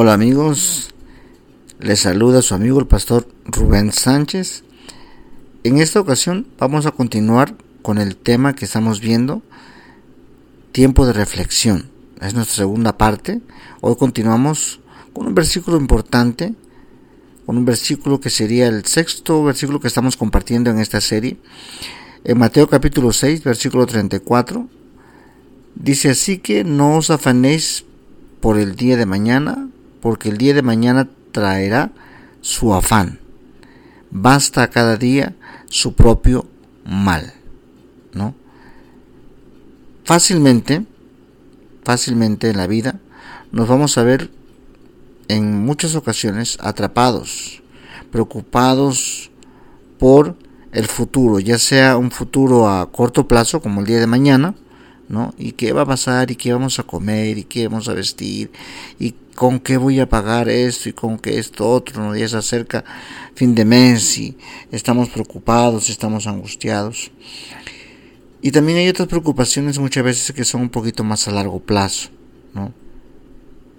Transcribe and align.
Hola 0.00 0.12
amigos, 0.12 0.90
les 1.80 1.98
saluda 1.98 2.40
su 2.40 2.54
amigo 2.54 2.78
el 2.78 2.86
pastor 2.86 3.26
Rubén 3.46 3.90
Sánchez. 3.90 4.62
En 5.64 5.78
esta 5.78 5.98
ocasión 5.98 6.46
vamos 6.56 6.86
a 6.86 6.92
continuar 6.92 7.56
con 7.82 7.98
el 7.98 8.14
tema 8.14 8.54
que 8.54 8.64
estamos 8.64 9.00
viendo, 9.00 9.42
tiempo 10.70 11.04
de 11.04 11.14
reflexión. 11.14 11.90
Es 12.20 12.32
nuestra 12.32 12.58
segunda 12.58 12.96
parte. 12.96 13.40
Hoy 13.80 13.96
continuamos 13.96 14.78
con 15.12 15.26
un 15.26 15.34
versículo 15.34 15.76
importante, 15.76 16.54
con 17.44 17.56
un 17.56 17.64
versículo 17.64 18.20
que 18.20 18.30
sería 18.30 18.68
el 18.68 18.84
sexto 18.84 19.42
versículo 19.42 19.80
que 19.80 19.88
estamos 19.88 20.16
compartiendo 20.16 20.70
en 20.70 20.78
esta 20.78 21.00
serie. 21.00 21.38
En 22.22 22.38
Mateo 22.38 22.68
capítulo 22.68 23.12
6, 23.12 23.42
versículo 23.42 23.84
34, 23.84 24.68
dice 25.74 26.10
así 26.10 26.38
que 26.38 26.62
no 26.62 26.98
os 26.98 27.10
afanéis 27.10 27.84
por 28.40 28.58
el 28.58 28.76
día 28.76 28.96
de 28.96 29.04
mañana, 29.04 29.68
porque 30.00 30.28
el 30.28 30.38
día 30.38 30.54
de 30.54 30.62
mañana 30.62 31.08
traerá 31.32 31.92
su 32.40 32.74
afán. 32.74 33.20
Basta 34.10 34.70
cada 34.70 34.96
día 34.96 35.34
su 35.66 35.94
propio 35.94 36.46
mal, 36.84 37.34
¿no? 38.12 38.34
Fácilmente, 40.04 40.86
fácilmente 41.84 42.48
en 42.48 42.56
la 42.56 42.66
vida 42.66 43.00
nos 43.52 43.68
vamos 43.68 43.96
a 43.98 44.02
ver 44.02 44.30
en 45.28 45.64
muchas 45.64 45.94
ocasiones 45.94 46.58
atrapados, 46.60 47.62
preocupados 48.10 49.30
por 49.98 50.36
el 50.72 50.86
futuro, 50.86 51.38
ya 51.38 51.58
sea 51.58 51.96
un 51.96 52.10
futuro 52.10 52.68
a 52.68 52.90
corto 52.90 53.26
plazo 53.26 53.60
como 53.60 53.80
el 53.80 53.86
día 53.86 54.00
de 54.00 54.06
mañana, 54.06 54.54
¿no? 55.08 55.34
¿Y 55.38 55.52
qué 55.52 55.72
va 55.72 55.82
a 55.82 55.86
pasar? 55.86 56.30
¿Y 56.30 56.36
qué 56.36 56.52
vamos 56.52 56.78
a 56.78 56.82
comer? 56.82 57.38
¿Y 57.38 57.44
qué 57.44 57.68
vamos 57.68 57.88
a 57.88 57.94
vestir? 57.94 58.50
¿Y 58.98 59.14
con 59.38 59.60
qué 59.60 59.76
voy 59.76 60.00
a 60.00 60.08
pagar 60.08 60.48
esto? 60.48 60.88
¿Y 60.88 60.94
con 60.94 61.16
qué 61.16 61.38
esto 61.38 61.70
otro? 61.70 62.02
¿no? 62.02 62.16
Ya 62.16 62.28
se 62.28 62.38
acerca 62.38 62.84
fin 63.36 63.54
de 63.54 63.64
mes 63.64 64.18
y 64.18 64.36
estamos 64.72 65.10
preocupados, 65.10 65.90
estamos 65.90 66.26
angustiados. 66.26 67.12
Y 68.42 68.50
también 68.50 68.78
hay 68.78 68.88
otras 68.88 69.06
preocupaciones 69.06 69.78
muchas 69.78 70.02
veces 70.02 70.34
que 70.34 70.44
son 70.44 70.62
un 70.62 70.70
poquito 70.70 71.04
más 71.04 71.28
a 71.28 71.30
largo 71.30 71.60
plazo, 71.60 72.08
¿no? 72.52 72.74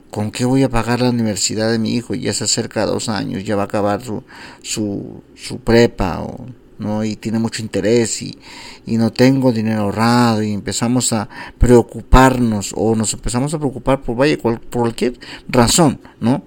¿Con 0.10 0.32
qué 0.32 0.46
voy 0.46 0.64
a 0.64 0.70
pagar 0.70 1.02
la 1.02 1.10
universidad 1.10 1.70
de 1.70 1.78
mi 1.78 1.94
hijo? 1.94 2.16
Ya 2.16 2.34
se 2.34 2.46
acerca 2.46 2.86
dos 2.86 3.10
años, 3.10 3.44
ya 3.44 3.58
va 3.58 3.64
a 3.64 3.66
acabar 3.66 4.02
su, 4.02 4.24
su, 4.62 5.22
su 5.36 5.60
prepa 5.60 6.22
o 6.22 6.46
¿no? 6.80 7.04
y 7.04 7.16
tiene 7.16 7.40
mucho 7.40 7.62
interés 7.62 8.22
y, 8.22 8.38
y, 8.86 8.98
no 8.98 9.12
tengo 9.12 9.52
dinero 9.52 9.82
ahorrado 9.82 10.42
y 10.42 10.54
empezamos 10.54 11.14
a 11.14 11.30
preocuparnos 11.58 12.74
o 12.76 12.96
nos 12.96 13.14
empezamos 13.14 13.54
a 13.54 13.60
preocupar 13.60 14.02
por, 14.02 14.16
vaya, 14.16 14.38
por 14.38 14.62
cualquier 14.62 15.20
razón, 15.48 16.00
¿no? 16.20 16.44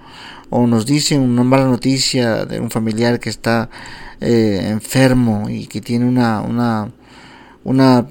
O 0.50 0.66
nos 0.66 0.84
dicen 0.84 1.20
una 1.20 1.44
mala 1.44 1.66
noticia 1.66 2.44
de 2.44 2.60
un 2.60 2.70
familiar 2.70 3.20
que 3.20 3.30
está 3.30 3.70
eh, 4.20 4.68
enfermo 4.68 5.48
y 5.48 5.66
que 5.66 5.80
tiene 5.80 6.06
una, 6.06 6.40
una, 6.42 6.92
una 7.64 8.06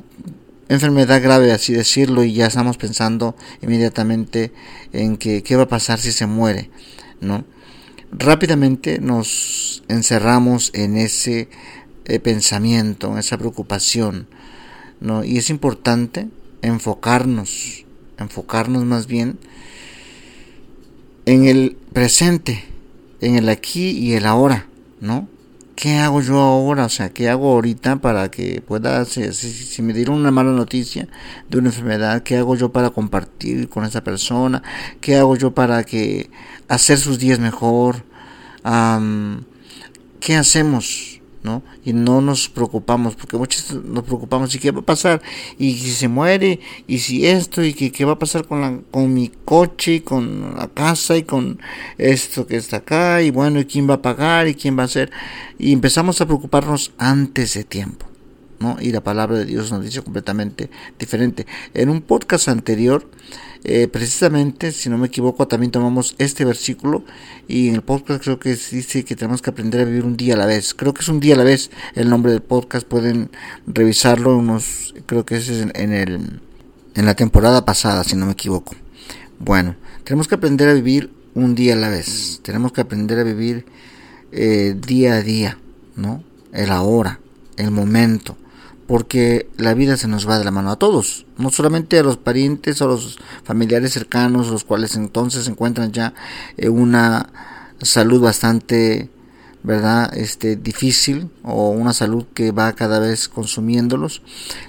enfermedad 0.70 1.22
grave, 1.22 1.52
así 1.52 1.74
decirlo, 1.74 2.24
y 2.24 2.34
ya 2.34 2.48
estamos 2.48 2.78
pensando 2.78 3.36
inmediatamente 3.62 4.54
en 4.94 5.18
que 5.18 5.44
qué 5.44 5.56
va 5.56 5.64
a 5.64 5.68
pasar 5.68 6.00
si 6.00 6.12
se 6.12 6.26
muere, 6.28 6.70
¿no? 7.20 7.44
Rápidamente 8.12 9.00
nos 9.00 9.84
encerramos 9.88 10.72
en 10.74 10.98
ese 10.98 11.48
eh, 12.06 12.20
pensamiento, 12.20 13.12
en 13.12 13.18
esa 13.18 13.38
preocupación, 13.38 14.28
¿no? 15.00 15.24
Y 15.24 15.38
es 15.38 15.50
importante 15.50 16.28
enfocarnos, 16.62 17.86
enfocarnos 18.18 18.86
más 18.86 19.08
bien 19.08 19.40
en 21.26 21.46
el 21.46 21.78
presente, 21.94 22.64
en 23.22 23.36
el 23.36 23.50
aquí 23.50 23.92
y 23.92 24.14
el 24.14 24.26
ahora, 24.26 24.68
¿no? 25.00 25.28
¿Qué 25.76 25.98
hago 25.98 26.22
yo 26.22 26.40
ahora? 26.40 26.86
O 26.86 26.90
sea, 26.90 27.10
¿qué 27.10 27.30
hago 27.30 27.54
ahorita 27.54 27.98
para 27.98 28.30
que 28.30 28.62
pueda, 28.62 29.06
si, 29.06 29.32
si, 29.34 29.82
me 29.82 29.94
dieron 29.94 30.16
una 30.18 30.30
mala 30.30 30.52
noticia 30.52 31.08
de 31.50 31.58
una 31.58 31.70
enfermedad, 31.70 32.22
¿qué 32.24 32.38
hago 32.38 32.56
yo 32.56 32.72
para 32.72 32.92
compartir 32.92 33.70
con 33.70 33.86
esa 33.86 34.04
persona? 34.04 34.62
¿Qué 35.00 35.16
hago 35.16 35.36
yo 35.36 35.54
para 35.56 35.84
que 35.84 36.30
hacer 36.68 37.00
sus 37.00 37.18
días 37.18 37.40
mejor? 37.40 38.04
¿Qué 40.20 40.36
hacemos? 40.36 41.21
¿No? 41.44 41.64
Y 41.84 41.94
no 41.94 42.22
nos 42.22 42.50
preocupamos, 42.50 43.16
porque 43.16 43.38
muchos 43.38 43.74
nos 43.84 44.04
preocupamos, 44.04 44.54
¿y 44.54 44.60
qué 44.60 44.72
va 44.72 44.82
a 44.82 44.86
pasar? 44.86 45.22
¿Y 45.58 45.74
si 45.74 45.92
se 45.92 46.08
muere? 46.08 46.60
¿Y 46.88 47.00
si 47.00 47.26
esto? 47.26 47.64
¿Y 47.64 47.74
qué, 47.74 47.92
qué 47.92 48.06
va 48.06 48.14
a 48.14 48.20
pasar 48.20 48.48
con, 48.48 48.62
la, 48.62 48.80
con 48.92 49.14
mi 49.14 49.32
coche? 49.44 49.96
¿Y 49.96 50.00
con 50.02 50.56
la 50.56 50.68
casa? 50.68 51.18
¿Y 51.18 51.24
con 51.24 51.60
esto 51.98 52.46
que 52.46 52.58
está 52.58 52.78
acá? 52.78 53.22
Y 53.22 53.32
bueno, 53.32 53.60
¿y 53.60 53.66
quién 53.66 53.90
va 53.90 53.96
a 53.96 54.02
pagar? 54.02 54.48
¿Y 54.48 54.56
quién 54.56 54.78
va 54.78 54.84
a 54.84 54.86
hacer? 54.86 55.12
Y 55.58 55.74
empezamos 55.74 56.22
a 56.22 56.26
preocuparnos 56.26 56.92
antes 56.98 57.56
de 57.56 57.64
tiempo, 57.64 58.06
¿no? 58.60 58.78
Y 58.80 58.92
la 58.92 59.02
palabra 59.02 59.38
de 59.38 59.46
Dios 59.46 59.72
nos 59.72 59.84
dice 59.84 60.02
completamente 60.02 60.70
diferente. 61.00 61.48
En 61.74 61.90
un 61.90 62.02
podcast 62.02 62.50
anterior, 62.50 63.08
eh, 63.64 63.88
precisamente, 63.88 64.72
si 64.72 64.90
no 64.90 64.98
me 64.98 65.08
equivoco, 65.08 65.48
también 65.48 65.72
tomamos 65.72 66.16
este 66.18 66.46
versículo 66.46 67.04
y 67.48 67.70
en 67.70 67.76
el 67.76 67.82
podcast 67.84 68.24
creo 68.24 68.40
que 68.40 68.50
dice 68.56 69.06
que 69.06 69.16
tenemos 69.16 69.42
que 69.42 69.52
aprender 69.52 69.82
a 69.82 69.86
vivir 69.86 70.04
un 70.04 70.18
día 70.18 70.34
a 70.34 70.38
la 70.38 70.48
vez. 70.48 70.74
Creo 70.74 70.94
que 70.94 71.02
es 71.02 71.10
un 71.10 71.20
día 71.20 71.36
a 71.36 71.38
la 71.38 71.44
vez 71.44 71.70
el 71.94 72.10
nombre 72.10 72.32
del 72.32 72.42
podcast, 72.42 72.88
pueden 72.88 73.30
revisarlo, 73.68 74.36
unos, 74.36 74.96
creo 75.06 75.26
que 75.26 75.38
ese 75.38 75.60
es 75.60 75.68
en, 75.76 75.94
el, 75.94 76.42
en 76.96 77.06
la 77.06 77.16
temporada 77.16 77.64
pasada, 77.64 78.04
si 78.04 78.16
no 78.16 78.26
me 78.26 78.32
equivoco. 78.32 78.76
Bueno, 79.38 79.76
tenemos 80.04 80.28
que 80.28 80.36
aprender 80.36 80.68
a 80.68 80.74
vivir 80.74 81.12
un 81.36 81.54
día 81.54 81.74
a 81.74 81.78
la 81.78 81.90
vez, 81.90 82.40
tenemos 82.44 82.72
que 82.72 82.82
aprender 82.82 83.20
a 83.20 83.24
vivir 83.24 83.66
eh, 84.32 84.76
día 84.76 85.14
a 85.16 85.22
día, 85.22 85.58
¿no? 85.96 86.24
El 86.52 86.72
ahora, 86.72 87.20
el 87.58 87.70
momento 87.70 88.38
porque 88.92 89.50
la 89.56 89.74
vida 89.74 89.96
se 89.96 90.10
nos 90.10 90.28
va 90.28 90.38
de 90.38 90.44
la 90.44 90.52
mano 90.52 90.70
a 90.70 90.76
todos, 90.76 91.26
no 91.38 91.50
solamente 91.50 91.98
a 91.98 92.04
los 92.04 92.18
parientes 92.18 92.82
o 92.82 92.84
a 92.84 92.88
los 92.90 93.20
familiares 93.42 93.94
cercanos, 93.94 94.50
los 94.50 94.66
cuales 94.66 94.98
entonces 94.98 95.48
encuentran 95.48 95.94
ya 95.94 96.14
en 96.58 96.74
una 96.74 97.30
salud 97.82 98.20
bastante, 98.20 99.10
¿verdad? 99.64 100.14
Este, 100.18 100.58
difícil 100.58 101.30
o 101.42 101.70
una 101.70 101.94
salud 101.94 102.26
que 102.34 102.52
va 102.52 102.74
cada 102.74 103.00
vez 103.00 103.30
consumiéndolos, 103.30 104.24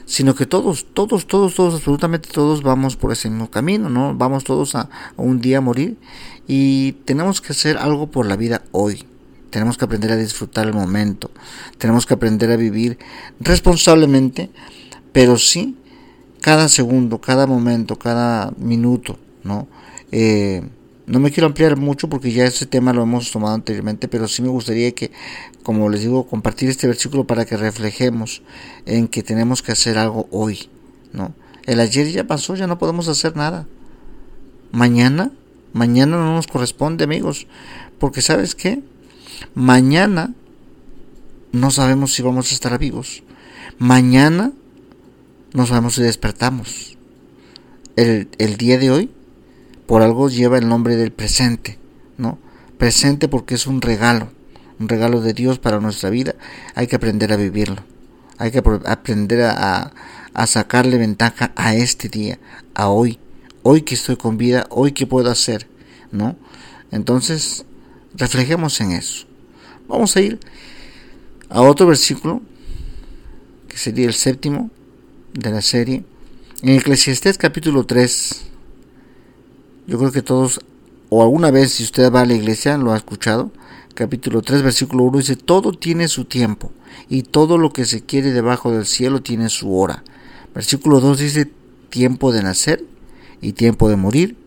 sino 0.05 0.37
que 0.37 0.47
todos, 0.47 0.87
todos, 0.95 1.27
todos, 1.27 1.57
todos, 1.57 1.75
absolutamente 1.75 2.29
todos 2.31 2.63
vamos 2.63 2.95
por 2.95 3.11
ese 3.11 3.29
mismo 3.29 3.51
camino, 3.51 3.91
¿no? 3.91 4.15
Vamos 4.15 4.45
todos 4.45 4.77
a, 4.77 4.83
a 4.83 4.89
un 5.17 5.41
día 5.41 5.59
a 5.59 5.63
morir 5.63 5.99
y 6.47 6.93
tenemos 7.07 7.41
que 7.41 7.55
hacer 7.55 7.77
algo 7.77 8.09
por 8.13 8.27
la 8.27 8.37
vida 8.37 8.63
hoy 8.71 9.05
tenemos 9.53 9.77
que 9.77 9.85
aprender 9.85 10.11
a 10.11 10.17
disfrutar 10.17 10.67
el 10.67 10.73
momento. 10.73 11.31
Tenemos 11.79 12.07
que 12.07 12.15
aprender 12.15 12.51
a 12.51 12.57
vivir 12.57 12.99
responsablemente, 13.39 14.51
pero 15.13 15.39
sí 15.39 15.77
cada 16.41 16.69
segundo, 16.69 17.21
cada 17.21 17.47
momento, 17.47 17.99
cada 17.99 18.53
minuto, 18.57 19.19
¿no? 19.45 19.69
Eh, 20.11 20.63
no 21.07 21.21
me 21.21 21.31
quiero 21.31 21.47
ampliar 21.47 21.77
mucho 21.77 22.09
porque 22.09 22.33
ya 22.33 22.47
ese 22.47 22.65
tema 22.65 22.93
lo 22.93 23.03
hemos 23.03 23.31
tomado 23.31 23.55
anteriormente, 23.55 24.09
pero 24.09 24.27
sí 24.27 24.41
me 24.41 24.49
gustaría 24.49 24.93
que, 24.93 25.13
como 25.63 25.89
les 25.91 26.01
digo, 26.01 26.27
compartir 26.27 26.71
este 26.71 26.87
versículo 26.87 27.27
para 27.27 27.45
que 27.45 27.57
reflejemos 27.57 28.43
en 28.87 29.07
que 29.07 29.23
tenemos 29.23 29.63
que 29.63 29.73
hacer 29.73 29.99
algo 29.99 30.29
hoy, 30.31 30.71
¿no? 31.13 31.35
El 31.67 31.79
ayer 31.79 32.11
ya 32.11 32.25
pasó, 32.25 32.57
ya 32.57 32.67
no 32.67 32.79
podemos 32.79 33.07
hacer 33.07 33.37
nada. 33.37 33.67
Mañana, 34.73 35.31
mañana 35.75 36.17
no 36.17 36.35
nos 36.35 36.47
corresponde, 36.47 37.05
amigos, 37.05 37.47
porque 37.99 38.23
¿sabes 38.23 38.55
qué? 38.55 38.83
Mañana 39.55 40.35
no 41.53 41.71
sabemos 41.71 42.15
si 42.15 42.23
vamos 42.23 42.51
a 42.51 42.55
estar 42.55 42.79
vivos. 42.79 43.23
Mañana 43.79 44.53
no 45.53 45.67
sabemos 45.67 45.95
si 45.95 46.03
despertamos. 46.03 46.97
El, 47.97 48.29
el, 48.39 48.57
día 48.57 48.79
de 48.79 48.91
hoy, 48.91 49.11
por 49.87 50.03
algo 50.03 50.31
lleva 50.31 50.57
el 50.59 50.69
nombre 50.69 50.97
del 50.97 51.13
presente, 51.13 51.79
¿no? 52.17 52.39
Presente 52.79 53.29
porque 53.29 53.55
es 53.55 53.67
un 53.67 53.83
regalo, 53.83 54.29
un 54.81 54.89
regalo 54.89 55.21
de 55.21 55.35
Dios 55.35 55.59
para 55.59 55.81
nuestra 55.81 56.09
vida. 56.09 56.35
Hay 56.75 56.87
que 56.87 56.97
aprender 56.97 57.33
a 57.33 57.37
vivirlo. 57.37 57.83
Hay 58.39 58.51
que 58.51 58.59
aprender 58.59 59.43
a, 59.43 59.93
a 60.33 60.47
sacarle 60.47 60.97
ventaja 60.97 61.53
a 61.55 61.75
este 61.75 62.09
día, 62.09 62.39
a 62.75 62.89
hoy. 62.89 63.19
Hoy 63.63 63.83
que 63.83 63.95
estoy 63.95 64.17
con 64.17 64.39
vida, 64.39 64.67
hoy 64.71 64.93
que 64.93 65.07
puedo 65.07 65.31
hacer, 65.31 65.69
¿no? 66.11 66.37
Entonces, 66.91 67.65
reflejemos 68.15 68.81
en 68.81 68.93
eso. 68.93 69.27
Vamos 69.93 70.17
a 70.17 70.23
ir 70.23 70.41
a 71.51 71.61
otro 71.61 71.87
versículo, 71.87 72.41
que 73.69 73.77
sería 73.77 74.07
el 74.07 74.15
séptimo 74.15 74.71
de 75.35 75.51
la 75.51 75.61
serie. 75.61 76.03
En 76.63 76.71
Eclesiastés 76.71 77.37
capítulo 77.37 77.85
3, 77.85 78.43
yo 79.87 79.99
creo 79.99 80.11
que 80.11 80.23
todos, 80.23 80.61
o 81.11 81.23
alguna 81.23 81.51
vez 81.51 81.73
si 81.73 81.83
usted 81.83 82.11
va 82.11 82.23
a 82.23 82.25
la 82.25 82.33
iglesia, 82.33 82.79
lo 82.79 82.95
ha 82.95 82.97
escuchado, 82.97 83.53
capítulo 83.93 84.41
3, 84.41 84.63
versículo 84.63 85.05
1 85.05 85.19
dice, 85.19 85.37
todo 85.37 85.73
tiene 85.73 86.09
su 86.09 86.25
tiempo, 86.25 86.73
y 87.11 87.25
todo 87.25 87.59
lo 87.59 87.75
que 87.75 87.85
se 87.85 88.01
quiere 88.01 88.33
debajo 88.33 88.73
del 88.73 88.87
cielo 88.87 89.21
tiene 89.21 89.51
su 89.51 89.77
hora. 89.77 90.05
Versículo 90.55 91.01
2 91.01 91.19
dice, 91.19 91.51
tiempo 91.91 92.33
de 92.33 92.43
nacer 92.43 92.83
y 93.43 93.53
tiempo 93.53 93.91
de 93.91 93.97
morir, 93.97 94.39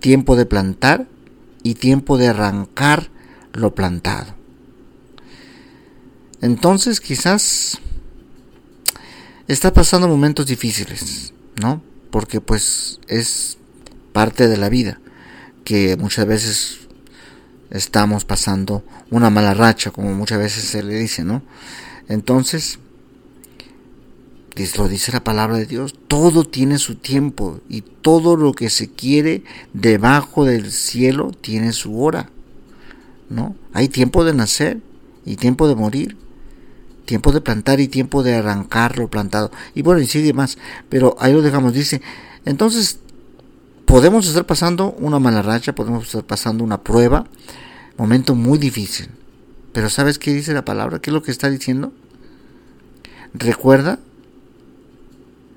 tiempo 0.00 0.34
de 0.34 0.46
plantar 0.46 1.08
y 1.62 1.74
tiempo 1.74 2.16
de 2.16 2.28
arrancar 2.28 3.10
lo 3.52 3.74
plantado. 3.74 4.40
Entonces 6.42 7.00
quizás 7.00 7.78
está 9.48 9.72
pasando 9.72 10.08
momentos 10.08 10.46
difíciles, 10.46 11.32
¿no? 11.60 11.82
Porque 12.10 12.40
pues 12.40 13.00
es 13.08 13.56
parte 14.12 14.48
de 14.48 14.58
la 14.58 14.68
vida 14.68 15.00
que 15.64 15.96
muchas 15.96 16.26
veces 16.26 16.80
estamos 17.70 18.24
pasando 18.24 18.84
una 19.10 19.30
mala 19.30 19.54
racha, 19.54 19.90
como 19.90 20.12
muchas 20.12 20.38
veces 20.38 20.64
se 20.64 20.82
le 20.82 20.96
dice, 20.96 21.24
¿no? 21.24 21.42
Entonces, 22.08 22.78
lo 24.76 24.88
dice 24.88 25.12
la 25.12 25.24
palabra 25.24 25.56
de 25.56 25.66
Dios, 25.66 25.94
todo 26.08 26.44
tiene 26.44 26.78
su 26.78 26.96
tiempo 26.96 27.60
y 27.68 27.80
todo 27.80 28.36
lo 28.36 28.52
que 28.52 28.68
se 28.68 28.90
quiere 28.90 29.44
debajo 29.72 30.44
del 30.44 30.72
cielo 30.72 31.30
tiene 31.30 31.72
su 31.72 32.02
hora, 32.02 32.30
¿no? 33.30 33.56
Hay 33.72 33.88
tiempo 33.88 34.24
de 34.24 34.34
nacer 34.34 34.80
y 35.24 35.36
tiempo 35.36 35.68
de 35.68 35.74
morir, 35.74 36.16
tiempo 37.04 37.32
de 37.32 37.40
plantar 37.40 37.80
y 37.80 37.88
tiempo 37.88 38.22
de 38.22 38.34
arrancar 38.34 38.98
lo 38.98 39.08
plantado. 39.08 39.50
Y 39.74 39.82
bueno, 39.82 40.00
y 40.00 40.06
sigue 40.06 40.32
más, 40.32 40.58
pero 40.88 41.16
ahí 41.18 41.32
lo 41.32 41.42
dejamos, 41.42 41.72
dice, 41.72 42.02
entonces 42.44 42.98
podemos 43.84 44.26
estar 44.26 44.46
pasando 44.46 44.92
una 44.98 45.18
mala 45.18 45.42
racha, 45.42 45.74
podemos 45.74 46.06
estar 46.06 46.24
pasando 46.24 46.64
una 46.64 46.82
prueba, 46.82 47.26
momento 47.96 48.34
muy 48.34 48.58
difícil. 48.58 49.08
Pero 49.72 49.88
¿sabes 49.88 50.18
qué 50.18 50.32
dice 50.32 50.52
la 50.52 50.64
palabra? 50.64 50.98
¿Qué 50.98 51.10
es 51.10 51.14
lo 51.14 51.22
que 51.22 51.30
está 51.30 51.48
diciendo? 51.48 51.92
Recuerda 53.34 53.98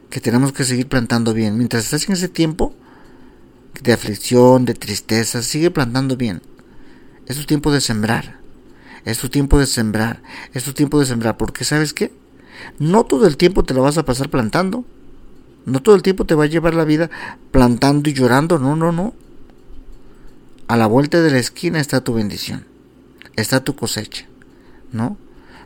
que 0.09 0.21
tenemos 0.21 0.53
que 0.53 0.63
seguir 0.63 0.88
plantando 0.88 1.33
bien. 1.33 1.57
Mientras 1.57 1.83
estás 1.83 2.07
en 2.07 2.13
ese 2.13 2.30
tiempo 2.30 2.74
de 3.81 3.92
aflicción, 3.92 4.63
de 4.63 4.74
tristeza, 4.74 5.42
sigue 5.42 5.71
plantando 5.71 6.15
bien. 6.15 6.42
Es 7.25 7.38
tu 7.38 7.45
tiempo 7.45 7.71
de 7.71 7.81
sembrar. 7.81 8.44
Es 9.06 9.19
tu 9.19 9.30
tiempo 9.30 9.60
de 9.60 9.68
sembrar. 9.68 10.22
Es 10.54 10.63
tu 10.63 10.74
tiempo 10.74 11.00
de 11.00 11.06
sembrar. 11.06 11.38
Porque 11.38 11.63
¿sabes 11.63 11.94
qué? 11.94 12.12
No 12.80 13.06
todo 13.06 13.28
el 13.28 13.38
tiempo 13.38 13.63
te 13.63 13.74
lo 13.74 13.81
vas 13.81 13.98
a 13.98 14.04
pasar 14.04 14.30
plantando. 14.30 14.84
No 15.66 15.81
todo 15.81 15.96
el 15.96 16.04
tiempo 16.04 16.25
te 16.25 16.36
va 16.36 16.44
a 16.44 16.48
llevar 16.48 16.75
la 16.75 16.86
vida 16.86 17.10
plantando 17.52 18.10
y 18.10 18.13
llorando, 18.13 18.60
no, 18.60 18.75
no, 18.75 18.92
no. 18.92 19.13
A 20.68 20.78
la 20.78 20.88
vuelta 20.88 21.22
de 21.22 21.31
la 21.31 21.40
esquina 21.40 21.80
está 21.80 22.02
tu 22.02 22.13
bendición, 22.13 22.66
está 23.36 23.63
tu 23.63 23.75
cosecha, 23.75 24.25
¿no? 24.92 25.18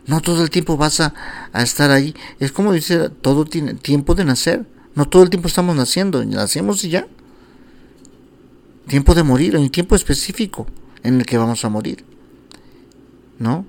No 0.07 0.21
todo 0.21 0.43
el 0.43 0.49
tiempo 0.49 0.77
vas 0.77 1.01
a, 1.01 1.13
estar 1.53 1.91
ahí. 1.91 2.15
Es 2.39 2.51
como 2.51 2.73
dice, 2.73 3.09
todo 3.09 3.45
tiene 3.45 3.75
tiempo 3.75 4.15
de 4.15 4.25
nacer. 4.25 4.65
No 4.95 5.07
todo 5.07 5.23
el 5.23 5.29
tiempo 5.29 5.47
estamos 5.47 5.75
naciendo, 5.75 6.23
nacemos 6.25 6.83
y 6.83 6.89
ya. 6.89 7.07
Tiempo 8.87 9.13
de 9.13 9.23
morir, 9.23 9.55
hay 9.55 9.61
un 9.61 9.69
tiempo 9.69 9.95
específico 9.95 10.65
en 11.03 11.19
el 11.19 11.25
que 11.25 11.37
vamos 11.37 11.63
a 11.63 11.69
morir, 11.69 12.03
¿no? 13.39 13.65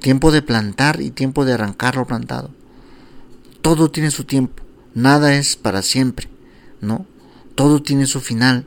Tiempo 0.00 0.32
de 0.32 0.42
plantar 0.42 1.00
y 1.00 1.10
tiempo 1.10 1.44
de 1.44 1.52
arrancar 1.52 1.96
lo 1.96 2.06
plantado. 2.06 2.50
Todo 3.62 3.90
tiene 3.90 4.10
su 4.10 4.24
tiempo, 4.24 4.62
nada 4.94 5.34
es 5.34 5.56
para 5.56 5.82
siempre, 5.82 6.28
¿no? 6.80 7.06
Todo 7.54 7.82
tiene 7.82 8.06
su 8.06 8.20
final. 8.20 8.66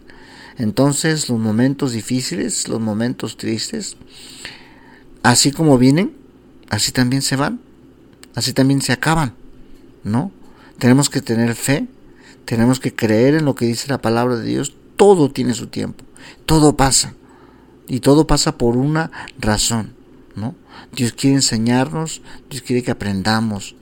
Entonces 0.58 1.30
los 1.30 1.40
momentos 1.40 1.92
difíciles, 1.92 2.68
los 2.68 2.80
momentos 2.80 3.38
tristes, 3.38 3.98
así 5.22 5.52
como 5.52 5.78
vienen, 5.78 6.16
así 6.70 6.92
también 6.92 7.22
se 7.22 7.36
van, 7.36 7.60
así 8.34 8.54
también 8.54 8.82
se 8.82 8.94
acaban, 8.94 9.36
¿no? 10.04 10.32
Tenemos 10.80 11.10
que 11.10 11.22
tener 11.22 11.54
fe, 11.56 11.88
tenemos 12.46 12.80
que 12.80 12.96
creer 12.96 13.36
en 13.36 13.46
lo 13.46 13.56
que 13.56 13.66
dice 13.66 13.88
la 13.88 14.02
palabra 14.02 14.38
de 14.38 14.46
Dios, 14.46 14.76
todo 14.96 15.30
tiene 15.30 15.54
su 15.54 15.68
tiempo, 15.68 16.04
todo 16.48 16.76
pasa, 16.76 17.14
y 17.88 18.00
todo 18.02 18.28
pasa 18.28 18.58
por 18.58 18.78
una 18.78 19.12
razón, 19.40 19.94
¿no? 20.36 20.56
Dios 20.94 21.14
quiere 21.14 21.38
enseñarnos, 21.38 22.22
Dios 22.50 22.62
quiere 22.62 22.84
que 22.84 22.92
aprendamos, 22.92 23.76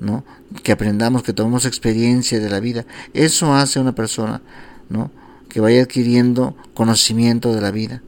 ¿no? 0.00 0.24
Que 0.62 0.72
aprendamos, 0.72 1.22
que 1.22 1.32
tomemos 1.32 1.64
experiencia 1.64 2.40
de 2.40 2.50
la 2.50 2.60
vida. 2.60 2.84
Eso 3.12 3.54
hace 3.54 3.78
a 3.78 3.82
una 3.82 3.94
persona, 3.94 4.42
¿no? 4.88 5.10
Que 5.48 5.60
vaya 5.60 5.82
adquiriendo 5.82 6.56
conocimiento 6.74 7.54
de 7.54 7.60
la 7.60 7.70
vida, 7.70 8.02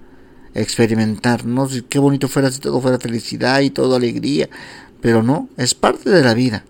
experimentar, 0.55 1.45
¿no? 1.45 1.69
Qué 1.89 1.99
bonito 1.99 2.29
fuera 2.29 2.51
si 2.51 2.61
todo 2.61 2.81
fuera 2.81 2.99
felicidad 2.99 3.61
y 3.61 3.71
todo 3.71 3.97
alegría, 3.97 4.49
pero 5.01 5.23
no, 5.23 5.49
es 5.57 5.75
parte 5.75 6.11
de 6.11 6.23
la 6.23 6.35
vida. 6.35 6.65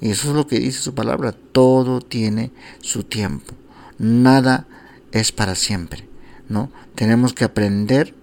Y 0.00 0.10
eso 0.10 0.30
es 0.30 0.34
lo 0.34 0.48
que 0.48 0.58
dice 0.58 0.80
su 0.80 0.94
palabra, 0.94 1.32
todo 1.32 2.00
tiene 2.00 2.50
su 2.80 3.04
tiempo. 3.04 3.54
Nada 3.98 4.66
es 5.12 5.30
para 5.30 5.54
siempre, 5.54 6.08
¿no? 6.48 6.70
Tenemos 6.94 7.32
que 7.32 7.44
aprender 7.44 8.14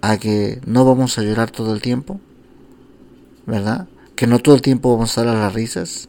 a 0.00 0.18
que 0.18 0.60
no 0.66 0.84
vamos 0.84 1.18
a 1.18 1.22
llorar 1.22 1.50
todo 1.50 1.74
el 1.74 1.82
tiempo, 1.82 2.20
¿verdad? 3.46 3.88
que 4.18 4.26
no 4.26 4.40
todo 4.40 4.56
el 4.56 4.62
tiempo 4.62 4.90
vamos 4.90 5.10
a 5.10 5.20
estar 5.20 5.28
a 5.28 5.38
las 5.38 5.54
risas, 5.54 6.08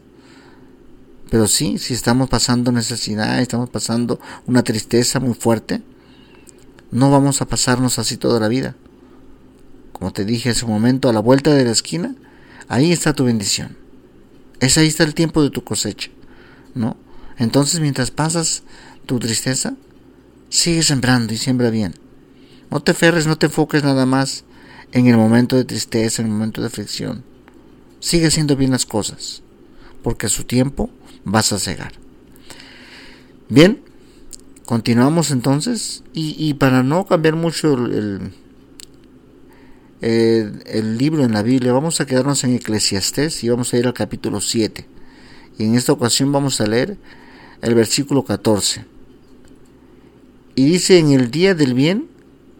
pero 1.29 1.47
sí, 1.47 1.77
si 1.77 1.93
estamos 1.93 2.27
pasando 2.27 2.71
necesidad, 2.71 3.39
estamos 3.39 3.69
pasando 3.69 4.19
una 4.47 4.63
tristeza 4.63 5.19
muy 5.19 5.35
fuerte, 5.35 5.83
no 6.89 7.11
vamos 7.11 7.43
a 7.43 7.45
pasarnos 7.45 7.99
así 7.99 8.17
toda 8.17 8.39
la 8.39 8.47
vida. 8.47 8.75
Como 9.93 10.11
te 10.11 10.25
dije 10.25 10.49
hace 10.49 10.65
un 10.65 10.71
momento, 10.71 11.07
a 11.07 11.13
la 11.13 11.19
vuelta 11.19 11.53
de 11.53 11.65
la 11.65 11.69
esquina, 11.69 12.15
ahí 12.67 12.91
está 12.91 13.13
tu 13.13 13.25
bendición. 13.25 13.77
Es 14.59 14.79
ahí 14.79 14.87
está 14.87 15.03
el 15.03 15.13
tiempo 15.13 15.43
de 15.43 15.51
tu 15.51 15.63
cosecha, 15.63 16.09
¿no? 16.73 16.97
Entonces, 17.37 17.79
mientras 17.79 18.09
pasas 18.09 18.63
tu 19.05 19.19
tristeza, 19.19 19.75
sigue 20.49 20.83
sembrando 20.83 21.33
y 21.33 21.37
siembra 21.37 21.69
bien. 21.69 21.95
No 22.69 22.81
te 22.81 22.93
ferres, 22.93 23.27
no 23.27 23.37
te 23.37 23.47
enfoques 23.47 23.83
nada 23.83 24.05
más 24.05 24.43
en 24.91 25.07
el 25.07 25.17
momento 25.17 25.55
de 25.55 25.65
tristeza, 25.65 26.21
en 26.21 26.27
el 26.27 26.33
momento 26.33 26.61
de 26.61 26.67
aflicción 26.67 27.23
sigue 27.99 28.27
haciendo 28.27 28.55
bien 28.55 28.71
las 28.71 28.85
cosas, 28.85 29.43
porque 30.03 30.27
a 30.27 30.29
su 30.29 30.43
tiempo 30.43 30.89
vas 31.23 31.51
a 31.51 31.59
cegar. 31.59 31.93
Bien, 33.49 33.81
continuamos 34.65 35.31
entonces, 35.31 36.03
y, 36.13 36.53
para 36.55 36.83
no 36.83 37.05
cambiar 37.05 37.35
mucho 37.35 37.73
el, 37.73 38.31
el, 40.01 40.97
libro 40.97 41.23
en 41.23 41.33
la 41.33 41.43
Biblia, 41.43 41.73
vamos 41.73 41.99
a 41.99 42.05
quedarnos 42.05 42.43
en 42.43 42.55
Eclesiastés 42.55 43.43
y 43.43 43.49
vamos 43.49 43.73
a 43.73 43.77
ir 43.77 43.87
al 43.87 43.93
capítulo 43.93 44.39
7. 44.39 44.85
Y 45.57 45.65
en 45.65 45.75
esta 45.75 45.91
ocasión 45.91 46.31
vamos 46.31 46.61
a 46.61 46.67
leer 46.67 46.97
el 47.61 47.75
versículo 47.75 48.23
14. 48.23 48.85
Y 50.59 50.65
dice, 50.65 50.99
en 50.99 51.11
el 51.11 51.31
día 51.31 51.55
del 51.55 51.73
bien, 51.73 52.09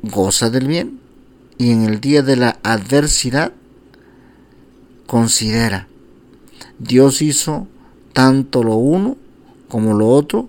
goza 0.03 0.50
del 0.50 0.70
bien, 0.70 1.01
y 1.58 1.72
en 1.72 1.84
el 1.84 2.00
día 2.00 2.22
de 2.22 2.38
la 2.38 2.58
adversidad, 2.63 3.51
considera. 5.06 5.89
Dios 6.77 7.22
hizo 7.22 7.68
tanto 8.13 8.63
lo 8.63 8.75
uno 8.75 9.18
como 9.68 9.94
lo 9.96 10.08
otro 10.08 10.48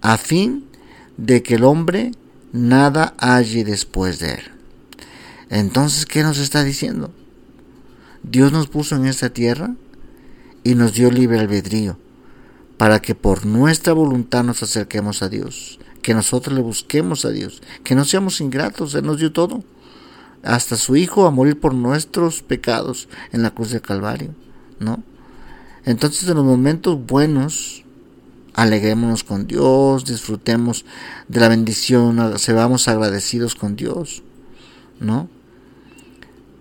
a 0.00 0.16
fin 0.16 0.64
de 1.18 1.42
que 1.42 1.56
el 1.56 1.64
hombre 1.64 2.12
nada 2.54 3.12
halle 3.18 3.62
después 3.62 4.18
de 4.18 4.32
él. 4.32 4.44
Entonces, 5.50 6.06
¿qué 6.06 6.22
nos 6.22 6.38
está 6.38 6.64
diciendo? 6.64 7.12
Dios 8.22 8.52
nos 8.52 8.68
puso 8.68 8.96
en 8.96 9.04
esta 9.04 9.28
tierra 9.28 9.74
y 10.64 10.74
nos 10.76 10.94
dio 10.94 11.10
libre 11.10 11.40
albedrío 11.40 11.98
para 12.78 13.02
que 13.02 13.14
por 13.14 13.44
nuestra 13.44 13.92
voluntad 13.92 14.44
nos 14.44 14.62
acerquemos 14.62 15.22
a 15.22 15.28
Dios, 15.28 15.78
que 16.06 16.14
nosotros 16.14 16.54
le 16.54 16.62
busquemos 16.62 17.24
a 17.24 17.30
Dios, 17.30 17.60
que 17.82 17.96
no 17.96 18.04
seamos 18.04 18.40
ingratos, 18.40 18.94
Él 18.94 19.04
nos 19.04 19.18
dio 19.18 19.32
todo 19.32 19.64
hasta 20.44 20.76
su 20.76 20.94
Hijo 20.94 21.26
a 21.26 21.32
morir 21.32 21.58
por 21.58 21.74
nuestros 21.74 22.44
pecados 22.44 23.08
en 23.32 23.42
la 23.42 23.50
cruz 23.50 23.70
del 23.70 23.80
Calvario, 23.80 24.32
¿no? 24.78 25.02
Entonces 25.84 26.28
en 26.28 26.36
los 26.36 26.44
momentos 26.44 27.04
buenos, 27.04 27.82
alegrémonos 28.54 29.24
con 29.24 29.48
Dios, 29.48 30.04
disfrutemos 30.04 30.84
de 31.26 31.40
la 31.40 31.48
bendición, 31.48 32.38
seamos 32.38 32.86
agradecidos 32.86 33.56
con 33.56 33.74
Dios, 33.74 34.22
¿no? 35.00 35.28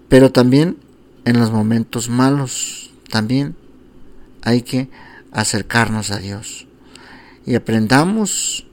Pero 0.09 0.31
también 0.31 0.77
en 1.23 1.39
los 1.39 1.51
momentos 1.51 2.09
malos, 2.09 2.89
también 3.11 3.55
hay 4.41 4.63
que 4.63 4.89
acercarnos 5.31 6.09
a 6.09 6.17
Dios 6.17 6.65
y 7.45 7.53
aprendamos 7.53 8.65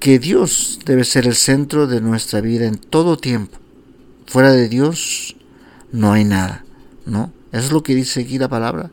que, 0.00 0.18
Dios 0.18 0.80
debe 0.86 1.04
ser 1.04 1.26
el 1.26 1.34
centro 1.34 1.86
de 1.86 2.00
nuestra 2.00 2.40
vida 2.40 2.64
en 2.64 2.78
todo 2.78 3.18
tiempo. 3.18 3.58
Fuera 4.26 4.50
de 4.52 4.66
Dios 4.66 5.36
no 5.92 6.12
hay 6.12 6.24
nada, 6.24 6.64
¿no? 7.04 7.32
Eso 7.52 7.66
es 7.66 7.72
lo 7.72 7.82
que 7.82 7.94
dice 7.94 8.22
aquí 8.22 8.38
la 8.38 8.48
palabra. 8.48 8.90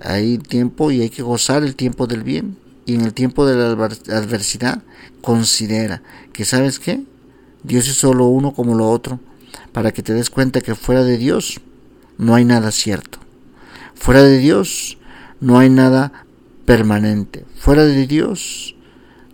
Hay 0.00 0.38
tiempo 0.38 0.92
y 0.92 1.00
hay 1.00 1.10
que 1.10 1.22
gozar 1.22 1.64
el 1.64 1.74
tiempo 1.74 2.06
del 2.06 2.22
bien. 2.22 2.58
Y 2.84 2.94
en 2.94 3.00
el 3.00 3.12
tiempo 3.12 3.44
de 3.44 3.56
la 3.56 3.70
adversidad, 3.72 4.84
considera 5.20 6.02
que, 6.32 6.44
¿sabes 6.44 6.78
qué? 6.78 7.02
Dios 7.64 7.88
es 7.88 7.96
solo 7.96 8.26
uno 8.26 8.54
como 8.54 8.76
lo 8.76 8.88
otro, 8.88 9.18
para 9.72 9.90
que 9.90 10.04
te 10.04 10.14
des 10.14 10.30
cuenta 10.30 10.60
que 10.60 10.76
fuera 10.76 11.02
de 11.02 11.18
Dios 11.18 11.60
no 12.18 12.36
hay 12.36 12.44
nada 12.44 12.70
cierto. 12.70 13.18
Fuera 13.96 14.22
de 14.22 14.38
Dios 14.38 14.98
no 15.40 15.58
hay 15.58 15.70
nada 15.70 16.24
permanente. 16.66 17.44
Fuera 17.56 17.84
de 17.84 18.06
Dios 18.06 18.75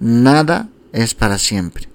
nada 0.02 0.68
es 0.92 1.14
para 1.14 1.38
siempre. 1.38 1.88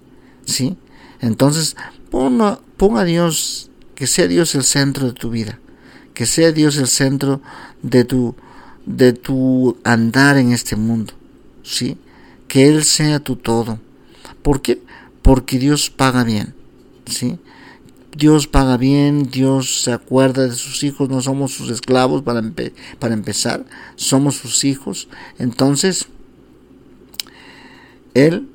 ¿Sí? 0.46 0.78
Entonces, 1.20 1.76
pon 2.10 2.42
a, 2.42 3.04
Dios, 3.04 3.70
que 3.96 4.08
sea 4.08 4.28
Dios 4.28 4.56
el 4.56 4.64
centro 4.64 5.08
de 5.08 5.14
tu 5.14 5.30
vida, 5.30 5.60
que 6.14 6.26
sea 6.26 6.52
Dios 6.52 6.78
el 6.78 6.88
centro 6.88 7.42
de 7.82 8.06
tu, 8.06 8.36
de 8.86 9.14
tu 9.14 9.78
andar 9.84 10.38
en 10.38 10.54
este 10.54 10.76
mundo. 10.76 11.14
¿Sí? 11.64 11.98
Que 12.48 12.70
Él 12.70 12.86
sea 12.86 13.20
tu 13.20 13.36
todo. 13.36 13.80
¿Por 14.42 14.62
qué? 14.62 14.82
Porque 15.22 15.60
Dios 15.60 15.90
paga 15.90 16.24
bien. 16.24 16.54
¿Sí? 17.06 17.38
Dios 18.16 18.48
paga 18.48 18.78
bien, 18.78 19.30
Dios 19.30 19.84
se 19.84 19.92
acuerda 19.92 20.48
de 20.48 20.56
sus 20.56 20.84
hijos, 20.84 21.10
no 21.10 21.22
somos 21.22 21.52
sus 21.52 21.70
esclavos 21.70 22.24
para, 22.24 22.42
para 22.98 23.14
empezar, 23.14 23.66
somos 23.96 24.38
sus 24.38 24.64
hijos. 24.64 25.08
Entonces, 25.38 26.08
Él, 28.26 28.50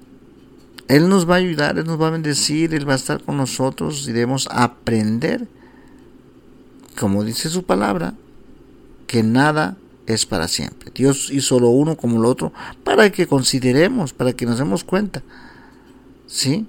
Él 0.88 1.08
nos 1.08 1.28
va 1.28 1.34
a 1.34 1.38
ayudar, 1.38 1.78
Él 1.78 1.86
nos 1.86 2.00
va 2.00 2.08
a 2.08 2.10
bendecir, 2.10 2.74
Él 2.74 2.88
va 2.88 2.94
a 2.94 2.96
estar 2.96 3.22
con 3.22 3.36
nosotros 3.36 4.06
y 4.08 4.12
debemos 4.12 4.48
aprender, 4.50 5.46
como 6.98 7.24
dice 7.24 7.48
su 7.48 7.64
palabra, 7.64 8.14
que 9.06 9.22
nada 9.22 9.76
es 10.06 10.26
para 10.26 10.48
siempre. 10.48 10.90
Dios 10.94 11.30
hizo 11.30 11.60
lo 11.60 11.68
uno 11.70 11.96
como 11.96 12.20
lo 12.20 12.28
otro 12.28 12.52
para 12.84 13.10
que 13.10 13.26
consideremos, 13.26 14.12
para 14.12 14.32
que 14.32 14.46
nos 14.46 14.58
demos 14.58 14.84
cuenta, 14.84 15.22
¿sí? 16.26 16.66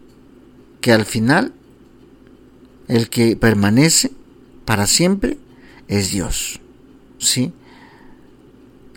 Que 0.81 0.91
al 0.91 1.05
final 1.05 1.53
el 2.87 3.09
que 3.09 3.35
permanece 3.35 4.11
para 4.65 4.87
siempre 4.87 5.37
es 5.87 6.11
Dios. 6.11 6.59
¿Sí? 7.17 7.53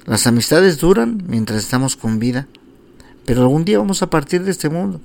Las 0.04 0.26
amistades 0.26 0.78
duran 0.78 1.22
mientras 1.28 1.62
estamos 1.62 1.96
con 1.96 2.18
vida, 2.18 2.46
pero 3.26 3.42
algún 3.42 3.64
día 3.64 3.78
vamos 3.78 4.02
a 4.02 4.08
partir 4.08 4.44
de 4.44 4.52
este 4.52 4.70
mundo. 4.70 5.00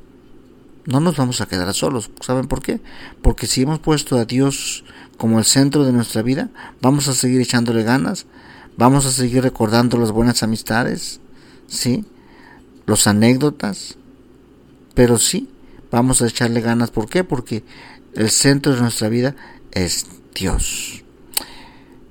No 0.85 0.99
nos 0.99 1.17
vamos 1.17 1.41
a 1.41 1.47
quedar 1.47 1.73
solos. 1.73 2.09
¿Saben 2.21 2.47
por 2.47 2.61
qué? 2.61 2.79
Porque 3.21 3.47
si 3.47 3.63
hemos 3.63 3.79
puesto 3.79 4.17
a 4.17 4.25
Dios 4.25 4.83
como 5.17 5.39
el 5.39 5.45
centro 5.45 5.83
de 5.83 5.91
nuestra 5.91 6.21
vida, 6.21 6.49
vamos 6.81 7.07
a 7.07 7.13
seguir 7.13 7.41
echándole 7.41 7.83
ganas, 7.83 8.27
vamos 8.77 9.05
a 9.05 9.11
seguir 9.11 9.43
recordando 9.43 9.97
las 9.97 10.11
buenas 10.11 10.43
amistades, 10.43 11.19
¿sí? 11.67 12.05
Los 12.85 13.07
anécdotas, 13.07 13.97
pero 14.93 15.17
sí, 15.17 15.49
vamos 15.91 16.21
a 16.21 16.27
echarle 16.27 16.61
ganas. 16.61 16.91
¿Por 16.91 17.09
qué? 17.09 17.23
Porque 17.23 17.63
el 18.13 18.29
centro 18.29 18.73
de 18.73 18.81
nuestra 18.81 19.09
vida 19.09 19.35
es 19.71 20.05
Dios. 20.35 21.03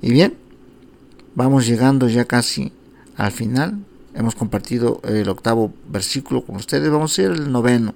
Y 0.02 0.10
bien, 0.10 0.36
vamos 1.34 1.66
llegando 1.66 2.08
ya 2.08 2.24
casi 2.24 2.72
al 3.16 3.32
final. 3.32 3.84
Hemos 4.14 4.34
compartido 4.34 5.00
el 5.04 5.28
octavo 5.28 5.72
versículo 5.88 6.44
con 6.44 6.56
ustedes. 6.56 6.90
Vamos 6.90 7.16
a 7.18 7.22
ir 7.22 7.28
al 7.28 7.52
noveno. 7.52 7.94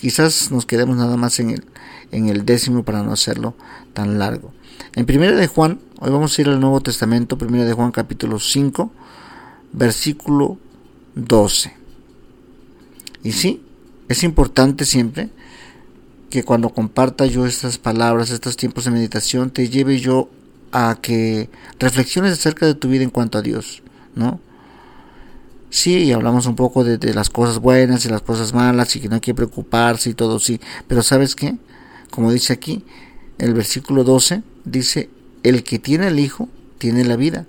Quizás 0.00 0.50
nos 0.50 0.66
quedemos 0.66 0.96
nada 0.96 1.16
más 1.16 1.38
en 1.40 1.50
el, 1.50 1.64
en 2.10 2.28
el 2.28 2.44
décimo 2.44 2.82
para 2.82 3.02
no 3.02 3.12
hacerlo 3.12 3.54
tan 3.92 4.18
largo. 4.18 4.52
En 4.94 5.06
primera 5.06 5.36
de 5.36 5.46
Juan, 5.46 5.80
hoy 6.00 6.10
vamos 6.10 6.36
a 6.36 6.42
ir 6.42 6.48
al 6.48 6.60
Nuevo 6.60 6.80
Testamento, 6.80 7.38
primera 7.38 7.64
de 7.64 7.72
Juan 7.72 7.92
capítulo 7.92 8.38
5, 8.38 8.92
versículo 9.72 10.58
12. 11.14 11.74
Y 13.22 13.32
sí, 13.32 13.62
es 14.08 14.24
importante 14.24 14.84
siempre 14.84 15.30
que 16.28 16.44
cuando 16.44 16.70
comparta 16.70 17.26
yo 17.26 17.46
estas 17.46 17.78
palabras, 17.78 18.30
estos 18.30 18.56
tiempos 18.56 18.84
de 18.84 18.90
meditación, 18.90 19.50
te 19.50 19.68
lleve 19.68 20.00
yo 20.00 20.28
a 20.72 20.98
que 21.00 21.50
reflexiones 21.78 22.32
acerca 22.32 22.66
de 22.66 22.74
tu 22.74 22.88
vida 22.88 23.04
en 23.04 23.10
cuanto 23.10 23.38
a 23.38 23.42
Dios, 23.42 23.82
¿no? 24.14 24.40
Sí, 25.72 26.12
hablamos 26.12 26.44
un 26.44 26.54
poco 26.54 26.84
de, 26.84 27.14
las 27.14 27.30
cosas 27.30 27.58
buenas 27.58 28.04
y 28.04 28.10
las 28.10 28.20
cosas 28.20 28.52
malas 28.52 28.94
y 28.94 29.00
que 29.00 29.08
no 29.08 29.14
hay 29.14 29.22
que 29.22 29.32
preocuparse 29.32 30.10
y 30.10 30.14
todo, 30.14 30.38
sí, 30.38 30.60
pero 30.86 31.02
¿sabes 31.02 31.34
qué? 31.34 31.56
Como 32.10 32.30
dice 32.30 32.52
aquí, 32.52 32.84
el 33.38 33.54
versículo 33.54 34.04
12 34.04 34.42
dice, 34.66 35.08
el 35.42 35.64
que 35.64 35.78
tiene 35.78 36.08
el 36.08 36.18
Hijo 36.18 36.50
tiene 36.76 37.06
la 37.06 37.16
vida, 37.16 37.46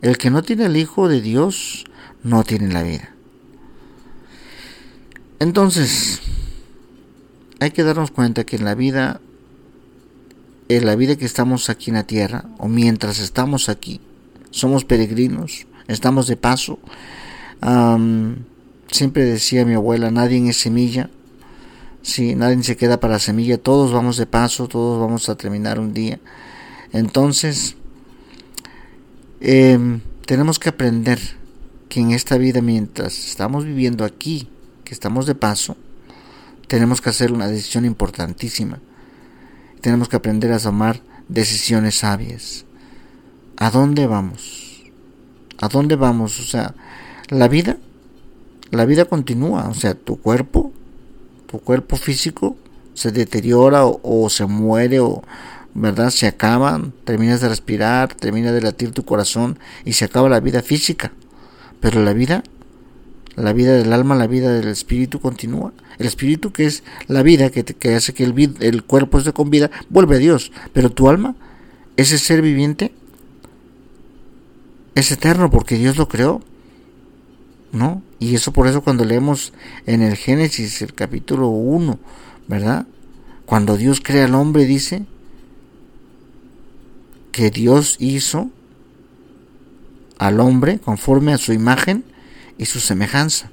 el 0.00 0.16
que 0.16 0.30
no 0.30 0.44
tiene 0.44 0.66
el 0.66 0.76
Hijo 0.76 1.08
de 1.08 1.20
Dios 1.20 1.86
no 2.22 2.44
tiene 2.44 2.72
la 2.72 2.84
vida. 2.84 3.10
Entonces, 5.40 6.20
hay 7.58 7.72
que 7.72 7.82
darnos 7.82 8.12
cuenta 8.12 8.46
que 8.46 8.54
en 8.54 8.64
la 8.64 8.76
vida, 8.76 9.20
en 10.68 10.86
la 10.86 10.94
vida 10.94 11.16
que 11.16 11.26
estamos 11.26 11.68
aquí 11.68 11.90
en 11.90 11.96
la 11.96 12.06
tierra, 12.06 12.44
o 12.58 12.68
mientras 12.68 13.18
estamos 13.18 13.68
aquí, 13.68 14.00
somos 14.52 14.84
peregrinos, 14.84 15.66
estamos 15.88 16.28
de 16.28 16.36
paso. 16.36 16.78
Siempre 18.88 19.24
decía 19.24 19.64
mi 19.64 19.74
abuela, 19.74 20.10
nadie 20.10 20.48
es 20.48 20.56
semilla, 20.56 21.10
sí, 22.02 22.34
nadie 22.34 22.62
se 22.62 22.76
queda 22.76 23.00
para 23.00 23.18
semilla, 23.18 23.58
todos 23.58 23.92
vamos 23.92 24.16
de 24.16 24.26
paso, 24.26 24.68
todos 24.68 25.00
vamos 25.00 25.28
a 25.28 25.36
terminar 25.36 25.78
un 25.78 25.92
día. 25.92 26.20
Entonces, 26.92 27.76
em, 29.40 30.00
tenemos 30.24 30.58
que 30.58 30.68
aprender 30.68 31.18
que 31.88 32.00
en 32.00 32.12
esta 32.12 32.38
vida, 32.38 32.60
mientras 32.60 33.18
estamos 33.18 33.64
viviendo 33.64 34.04
aquí, 34.04 34.48
que 34.84 34.94
estamos 34.94 35.26
de 35.26 35.34
paso, 35.34 35.76
tenemos 36.68 37.00
que 37.00 37.10
hacer 37.10 37.32
una 37.32 37.48
decisión 37.48 37.84
importantísima. 37.84 38.80
Tenemos 39.80 40.08
que 40.08 40.16
aprender 40.16 40.52
a 40.52 40.58
tomar 40.58 41.00
decisiones 41.28 41.96
sabias. 41.96 42.64
¿A 43.56 43.70
dónde 43.70 44.06
vamos? 44.06 44.82
¿A 45.60 45.68
dónde 45.68 45.96
vamos? 45.96 46.40
O 46.40 46.42
sea, 46.42 46.74
la 47.28 47.48
vida, 47.48 47.76
la 48.70 48.84
vida 48.84 49.04
continúa. 49.04 49.68
O 49.68 49.74
sea, 49.74 49.94
tu 49.94 50.20
cuerpo, 50.20 50.72
tu 51.46 51.58
cuerpo 51.58 51.96
físico 51.96 52.56
se 52.94 53.12
deteriora 53.12 53.84
o, 53.84 54.28
se 54.30 54.46
muere 54.46 55.00
o, 55.00 55.22
¿verdad? 55.74 56.10
Se 56.10 56.26
acaba, 56.26 56.80
terminas 57.04 57.40
de 57.40 57.48
respirar, 57.48 58.14
termina 58.14 58.52
de 58.52 58.62
latir 58.62 58.92
tu 58.92 59.04
corazón 59.04 59.58
y 59.84 59.92
se 59.92 60.04
acaba 60.04 60.28
la 60.28 60.40
vida 60.40 60.62
física. 60.62 61.12
Pero 61.80 62.02
la 62.02 62.12
vida 62.12 62.42
la 63.36 63.52
vida 63.52 63.74
del 63.74 63.92
alma, 63.92 64.14
la 64.14 64.26
vida 64.26 64.50
del 64.50 64.68
espíritu 64.68 65.20
continúa. 65.20 65.72
El 65.98 66.06
espíritu 66.06 66.52
que 66.52 66.64
es 66.64 66.82
la 67.06 67.22
vida, 67.22 67.50
que, 67.50 67.64
que 67.64 67.94
hace 67.94 68.14
que 68.14 68.24
el, 68.24 68.56
el 68.60 68.82
cuerpo 68.82 69.18
esté 69.18 69.32
con 69.34 69.50
vida, 69.50 69.70
vuelve 69.90 70.16
a 70.16 70.18
Dios. 70.18 70.52
Pero 70.72 70.90
tu 70.90 71.08
alma, 71.08 71.36
ese 71.98 72.18
ser 72.18 72.40
viviente, 72.40 72.92
es 74.94 75.12
eterno 75.12 75.50
porque 75.50 75.76
Dios 75.76 75.98
lo 75.98 76.08
creó. 76.08 76.40
¿No? 77.72 78.02
Y 78.18 78.34
eso 78.34 78.52
por 78.52 78.66
eso 78.66 78.82
cuando 78.82 79.04
leemos 79.04 79.52
en 79.86 80.02
el 80.02 80.16
Génesis, 80.16 80.80
el 80.82 80.94
capítulo 80.94 81.48
1, 81.48 81.98
¿verdad? 82.48 82.86
Cuando 83.44 83.76
Dios 83.76 84.00
crea 84.02 84.24
al 84.24 84.34
hombre, 84.34 84.64
dice 84.64 85.04
que 87.32 87.50
Dios 87.50 87.96
hizo 87.98 88.50
al 90.18 90.40
hombre 90.40 90.78
conforme 90.78 91.34
a 91.34 91.38
su 91.38 91.52
imagen 91.52 92.04
y 92.56 92.64
su 92.66 92.80
semejanza. 92.80 93.50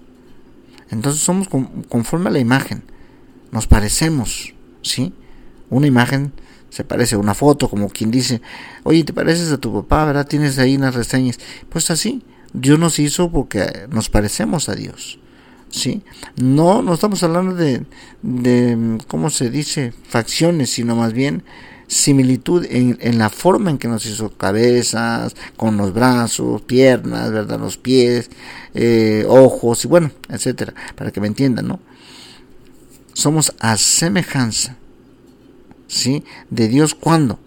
Entonces 0.90 1.22
somos 1.22 1.48
conforme 1.90 2.30
a 2.30 2.34
la 2.34 2.40
imagen, 2.40 2.84
nos 3.52 3.68
parecemos, 3.68 4.54
¿sí? 4.82 5.14
Una 5.70 5.88
imagen 5.88 6.32
se 6.70 6.84
parece 6.84 7.16
a 7.16 7.20
una 7.20 7.36
foto, 7.36 7.70
como 7.70 7.90
quien 7.90 8.10
dice, 8.10 8.42
oye, 8.84 9.04
te 9.04 9.14
pareces 9.14 9.52
a 9.52 9.60
tu 9.60 9.72
papá, 9.72 10.06
¿verdad? 10.06 10.28
Tienes 10.28 10.58
ahí 10.58 10.76
unas 10.76 10.96
reseñas. 10.96 11.38
Pues 11.70 11.92
así, 11.92 12.24
Dios 12.54 12.80
nos 12.80 13.00
hizo 13.00 13.32
porque 13.32 13.88
nos 13.90 14.10
parecemos 14.10 14.70
a 14.70 14.76
Dios, 14.76 15.20
¿sí? 15.70 16.04
No, 16.36 16.82
no 16.82 16.94
estamos 16.94 17.24
hablando 17.24 17.56
de, 17.56 17.86
de 18.22 18.98
¿cómo 19.08 19.30
se 19.30 19.50
dice? 19.50 19.94
Facciones, 20.08 20.70
sino 20.70 20.96
más 20.96 21.14
bien 21.14 21.44
similitud 21.88 22.66
en, 22.70 22.98
en, 23.02 23.18
la 23.18 23.30
forma 23.30 23.70
en 23.70 23.78
que 23.78 23.88
nos 23.88 24.06
hizo 24.06 24.30
cabezas, 24.36 25.36
con 25.58 25.78
los 25.78 25.94
brazos, 25.94 26.62
piernas, 26.62 27.32
¿verdad? 27.32 27.60
Los 27.60 27.78
pies, 27.78 28.30
eh, 28.74 29.26
ojos 29.28 29.86
y 29.86 29.88
bueno, 29.88 30.12
etcétera, 30.30 30.74
para 30.96 31.12
que 31.12 31.22
me 31.22 31.28
entiendan, 31.28 31.68
¿no? 31.68 31.80
Somos 33.14 33.54
a 33.60 33.78
semejanza, 33.78 34.78
¿sí? 35.88 36.24
De 36.50 36.68
Dios 36.68 36.96
cuando, 36.96 37.40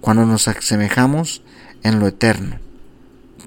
cuando 0.00 0.24
nos 0.24 0.48
asemejamos 0.48 1.42
en 1.82 2.00
lo 2.00 2.06
eterno, 2.06 2.58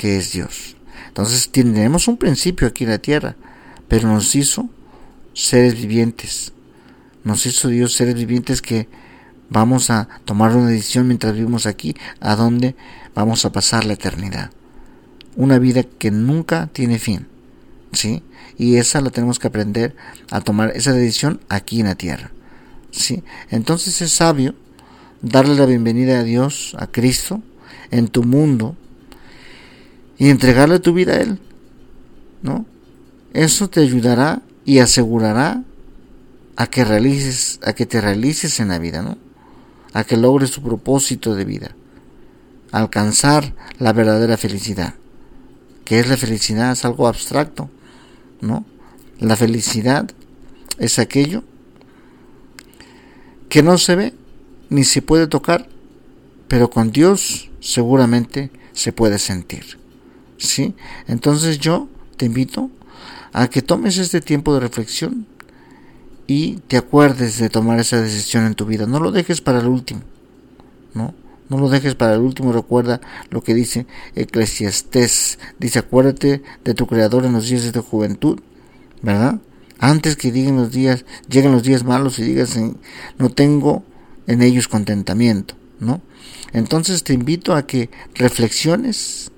que 0.01 0.17
es 0.17 0.31
Dios. 0.31 0.75
Entonces 1.09 1.51
tenemos 1.51 2.07
un 2.07 2.17
principio 2.17 2.67
aquí 2.67 2.85
en 2.85 2.89
la 2.89 2.97
tierra, 2.97 3.35
pero 3.87 4.07
nos 4.07 4.33
hizo 4.33 4.67
seres 5.35 5.75
vivientes. 5.75 6.53
Nos 7.23 7.45
hizo 7.45 7.67
Dios 7.67 7.93
seres 7.93 8.15
vivientes 8.15 8.63
que 8.63 8.89
vamos 9.51 9.91
a 9.91 10.09
tomar 10.25 10.55
una 10.55 10.69
decisión 10.69 11.05
mientras 11.05 11.35
vivimos 11.35 11.67
aquí, 11.67 11.95
a 12.19 12.35
dónde 12.35 12.75
vamos 13.13 13.45
a 13.45 13.51
pasar 13.51 13.85
la 13.85 13.93
eternidad. 13.93 14.49
Una 15.35 15.59
vida 15.59 15.83
que 15.83 16.09
nunca 16.09 16.65
tiene 16.73 16.97
fin, 16.97 17.27
¿sí? 17.91 18.23
Y 18.57 18.77
esa 18.77 19.01
la 19.01 19.11
tenemos 19.11 19.37
que 19.37 19.49
aprender 19.49 19.95
a 20.31 20.41
tomar 20.41 20.71
esa 20.75 20.93
decisión 20.93 21.41
aquí 21.47 21.79
en 21.79 21.85
la 21.85 21.95
tierra, 21.95 22.31
¿sí? 22.89 23.23
Entonces 23.51 24.01
es 24.01 24.11
sabio 24.11 24.55
darle 25.21 25.53
la 25.53 25.67
bienvenida 25.67 26.21
a 26.21 26.23
Dios, 26.23 26.75
a 26.79 26.87
Cristo, 26.87 27.43
en 27.91 28.07
tu 28.07 28.23
mundo 28.23 28.75
y 30.21 30.29
entregarle 30.29 30.79
tu 30.79 30.93
vida 30.93 31.13
a 31.13 31.17
Él, 31.17 31.39
¿no? 32.43 32.67
Eso 33.33 33.71
te 33.71 33.79
ayudará 33.79 34.43
y 34.65 34.77
asegurará 34.77 35.63
a 36.55 36.67
que 36.67 36.85
realices, 36.85 37.59
a 37.63 37.73
que 37.73 37.87
te 37.87 37.99
realices 37.99 38.59
en 38.59 38.67
la 38.67 38.77
vida, 38.77 39.01
¿no? 39.01 39.17
A 39.93 40.03
que 40.03 40.17
logres 40.17 40.51
tu 40.51 40.61
propósito 40.61 41.33
de 41.33 41.43
vida, 41.43 41.75
alcanzar 42.71 43.55
la 43.79 43.93
verdadera 43.93 44.37
felicidad. 44.37 44.93
¿Qué 45.85 45.99
es 45.99 46.07
la 46.07 46.17
felicidad? 46.17 46.73
Es 46.73 46.85
algo 46.85 47.07
abstracto, 47.07 47.71
¿no? 48.41 48.63
La 49.19 49.35
felicidad 49.35 50.07
es 50.77 50.99
aquello 50.99 51.43
que 53.49 53.63
no 53.63 53.79
se 53.79 53.95
ve 53.95 54.13
ni 54.69 54.83
se 54.83 55.01
puede 55.01 55.25
tocar, 55.25 55.67
pero 56.47 56.69
con 56.69 56.91
Dios 56.91 57.49
seguramente 57.59 58.51
se 58.71 58.93
puede 58.93 59.17
sentir. 59.17 59.80
¿Sí? 60.41 60.73
Entonces 61.07 61.59
yo 61.59 61.87
te 62.17 62.25
invito 62.25 62.71
a 63.31 63.47
que 63.47 63.61
tomes 63.61 63.99
este 63.99 64.21
tiempo 64.21 64.53
de 64.53 64.59
reflexión 64.59 65.27
y 66.25 66.55
te 66.67 66.77
acuerdes 66.77 67.37
de 67.37 67.49
tomar 67.49 67.79
esa 67.79 68.01
decisión 68.01 68.45
en 68.45 68.55
tu 68.55 68.65
vida. 68.65 68.87
No 68.87 68.99
lo 68.99 69.11
dejes 69.11 69.39
para 69.39 69.59
el 69.59 69.67
último, 69.67 70.01
¿no? 70.95 71.13
No 71.47 71.59
lo 71.59 71.69
dejes 71.69 71.93
para 71.93 72.15
el 72.15 72.21
último. 72.21 72.53
Recuerda 72.53 73.01
lo 73.29 73.43
que 73.43 73.53
dice 73.53 73.85
Eclesiastés. 74.15 75.37
Dice, 75.59 75.79
acuérdate 75.79 76.41
de 76.63 76.73
tu 76.73 76.87
Creador 76.87 77.25
en 77.25 77.33
los 77.33 77.47
días 77.47 77.63
de 77.63 77.71
tu 77.71 77.83
juventud, 77.83 78.39
¿verdad? 79.03 79.39
Antes 79.77 80.15
que 80.15 80.31
lleguen 80.31 80.55
los 80.55 80.71
días, 80.71 81.05
lleguen 81.29 81.51
los 81.51 81.63
días 81.63 81.83
malos 81.83 82.17
y 82.17 82.23
digas, 82.23 82.57
no 83.19 83.29
tengo 83.29 83.83
en 84.25 84.41
ellos 84.41 84.67
contentamiento, 84.67 85.55
¿no? 85.79 86.01
Entonces 86.53 87.03
te 87.03 87.13
invito 87.13 87.53
a 87.55 87.67
que 87.67 87.89
reflexiones 88.15 89.30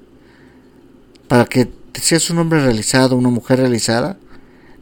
para 1.33 1.45
que 1.45 1.67
seas 1.93 2.29
un 2.29 2.37
hombre 2.37 2.63
realizado, 2.63 3.15
una 3.15 3.31
mujer 3.31 3.57
realizada, 3.57 4.19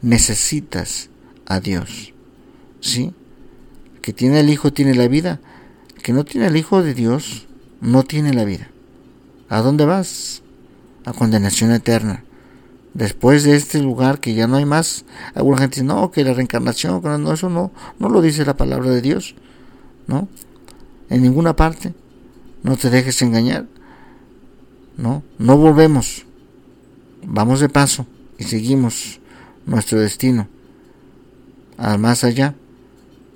necesitas 0.02 1.08
a 1.46 1.60
Dios. 1.60 2.12
¿Sí? 2.78 3.14
Que 4.02 4.12
tiene 4.12 4.40
el 4.40 4.50
Hijo 4.50 4.70
tiene 4.70 4.94
la 4.94 5.08
vida. 5.08 5.40
Que 6.02 6.12
no 6.12 6.26
tiene 6.26 6.48
el 6.48 6.56
Hijo 6.58 6.82
de 6.82 6.92
Dios 6.92 7.46
no 7.80 8.02
tiene 8.02 8.34
la 8.34 8.44
vida. 8.44 8.68
¿A 9.48 9.62
dónde 9.62 9.86
vas? 9.86 10.42
A 11.06 11.14
condenación 11.14 11.72
eterna. 11.72 12.22
Después 12.92 13.44
de 13.44 13.56
este 13.56 13.80
lugar 13.80 14.20
que 14.20 14.34
ya 14.34 14.46
no 14.46 14.58
hay 14.58 14.66
más, 14.66 15.06
alguna 15.34 15.56
gente 15.56 15.76
dice, 15.76 15.86
no, 15.86 16.10
que 16.10 16.22
la 16.22 16.34
reencarnación, 16.34 17.00
no, 17.02 17.32
eso 17.32 17.48
no, 17.48 17.72
no 17.98 18.10
lo 18.10 18.20
dice 18.20 18.44
la 18.44 18.58
palabra 18.58 18.90
de 18.90 19.00
Dios. 19.00 19.36
¿No? 20.06 20.28
En 21.08 21.22
ninguna 21.22 21.56
parte. 21.56 21.94
No 22.62 22.76
te 22.76 22.90
dejes 22.90 23.22
engañar. 23.22 23.64
No, 24.98 25.22
no 25.38 25.56
volvemos. 25.56 26.26
Vamos 27.24 27.60
de 27.60 27.68
paso 27.68 28.06
y 28.38 28.44
seguimos 28.44 29.20
nuestro 29.66 30.00
destino 30.00 30.48
al 31.76 31.98
más 31.98 32.24
allá. 32.24 32.54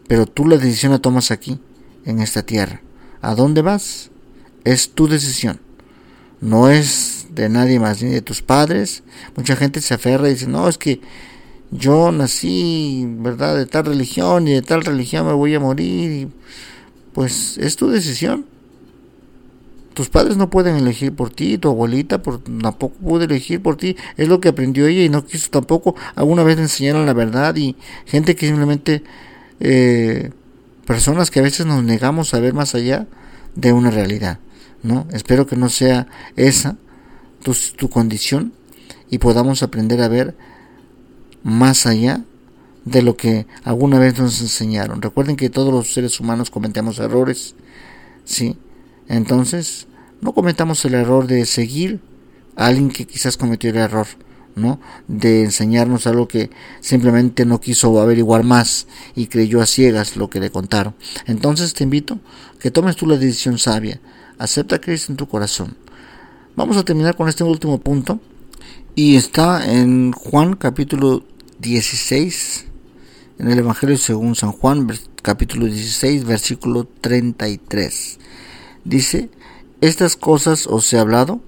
Pero 0.09 0.27
tú 0.27 0.47
la 0.47 0.57
decisión 0.57 0.93
la 0.93 1.01
tomas 1.01 1.31
aquí, 1.31 1.59
en 2.05 2.21
esta 2.21 2.43
tierra. 2.45 2.81
¿A 3.21 3.35
dónde 3.35 3.63
vas? 3.63 4.11
Es 4.65 4.91
tu 4.91 5.09
decisión. 5.09 5.61
No 6.41 6.69
es 6.69 7.27
de 7.31 7.49
nadie 7.49 7.81
más, 7.81 8.03
ni 8.03 8.11
de 8.11 8.23
tus 8.23 8.43
padres. 8.43 9.03
Mucha 9.37 9.57
gente 9.57 9.81
se 9.81 9.95
aferra 9.95 10.29
y 10.29 10.35
dice, 10.35 10.47
no, 10.47 10.69
es 10.69 10.79
que 10.79 11.01
yo 11.71 12.13
nací, 12.13 13.05
¿verdad?, 13.19 13.57
de 13.57 13.67
tal 13.67 13.87
religión 13.87 14.47
y 14.47 14.53
de 14.53 14.63
tal 14.63 14.85
religión 14.85 15.27
me 15.27 15.33
voy 15.33 15.55
a 15.55 15.61
morir. 15.61 16.29
pues 17.13 17.59
es 17.59 17.77
tu 17.77 17.89
decisión. 17.89 18.47
Tus 19.97 20.11
padres 20.11 20.37
no 20.37 20.51
pueden 20.51 20.77
elegir 20.77 21.15
por 21.15 21.31
ti, 21.31 21.57
tu 21.57 21.71
abuelita 21.71 22.21
tampoco 22.21 22.95
puede 22.97 23.25
elegir 23.25 23.63
por 23.63 23.79
ti. 23.79 23.97
Es 24.19 24.29
lo 24.29 24.43
que 24.43 24.51
aprendió 24.51 24.87
ella 24.87 25.03
y 25.03 25.09
no 25.09 25.25
quiso 25.25 25.49
tampoco. 25.49 25.97
Alguna 26.15 26.43
vez 26.43 26.57
le 26.57 26.65
enseñaron 26.65 27.07
la 27.07 27.15
verdad 27.15 27.57
y 27.57 27.77
gente 28.05 28.37
que 28.37 28.47
simplemente, 28.47 29.03
eh, 29.59 30.33
personas 30.85 31.31
que 31.31 31.41
a 31.41 31.43
veces 31.43 31.65
nos 31.65 31.83
negamos 31.83 32.35
a 32.35 32.41
ver 32.41 32.53
más 32.53 32.75
allá 32.75 33.07
de 33.55 33.73
una 33.73 33.91
realidad. 33.91 34.39
¿no? 34.83 35.07
Espero 35.15 35.47
que 35.47 35.57
no 35.57 35.71
sea 35.71 36.09
esa 36.37 36.77
tu, 37.43 37.55
tu 37.75 37.89
condición 37.89 38.53
y 39.09 39.17
podamos 39.17 39.63
aprender 39.63 40.03
a 40.03 40.09
ver 40.09 40.37
más 41.43 41.87
allá 41.87 42.23
de 42.85 43.01
lo 43.01 43.17
que 43.17 43.47
alguna 43.65 43.99
vez 43.99 44.19
nos 44.19 44.43
enseñaron. 44.43 45.01
Recuerden 45.01 45.37
que 45.37 45.49
todos 45.49 45.73
los 45.73 45.91
seres 45.95 46.21
humanos 46.21 46.51
cometemos 46.51 46.99
errores, 46.99 47.55
¿sí? 48.27 48.59
Entonces, 49.09 49.87
no 50.21 50.33
cometamos 50.33 50.85
el 50.85 50.95
error 50.95 51.27
de 51.27 51.45
seguir 51.47 52.01
a 52.57 52.67
alguien 52.67 52.91
que 52.91 53.07
quizás 53.07 53.37
cometió 53.37 53.71
el 53.71 53.77
error, 53.77 54.07
¿no? 54.55 54.81
De 55.09 55.43
enseñarnos 55.43 56.07
algo 56.07 56.27
que 56.27 56.51
simplemente 56.81 57.45
no 57.45 57.61
quiso 57.61 58.01
averiguar 58.01 58.43
más 58.43 58.87
y 59.15 59.27
creyó 59.27 59.61
a 59.61 59.67
ciegas 59.67 60.17
lo 60.17 60.31
que 60.31 60.41
le 60.41 60.51
contaron. 60.51 60.95
Entonces 61.27 61.75
te 61.75 61.85
invito 61.85 62.19
que 62.59 62.71
tomes 62.71 62.97
tú 62.97 63.07
la 63.07 63.19
decisión 63.19 63.59
sabia. 63.59 64.01
Acepta 64.39 64.77
a 64.77 64.81
Cristo 64.81 65.13
en 65.13 65.17
tu 65.17 65.29
corazón. 65.29 65.77
Vamos 66.57 66.77
a 66.77 66.85
terminar 66.85 67.17
con 67.17 67.29
este 67.29 67.45
último 67.45 67.79
punto. 67.79 68.21
Y 68.95 69.17
está 69.17 69.71
en 69.71 70.13
Juan 70.13 70.57
capítulo 70.57 71.23
16, 71.59 72.65
en 73.39 73.51
el 73.51 73.59
Evangelio 73.59 73.99
según 73.99 74.35
San 74.35 74.53
Juan, 74.53 74.89
capítulo 75.21 75.67
16, 75.67 76.25
versículo 76.25 76.89
33. 77.03 78.19
Dice, 78.85 79.29
estas 79.81 80.17
cosas 80.17 80.67
os 80.67 80.93
he 80.93 80.99
hablado 80.99 81.41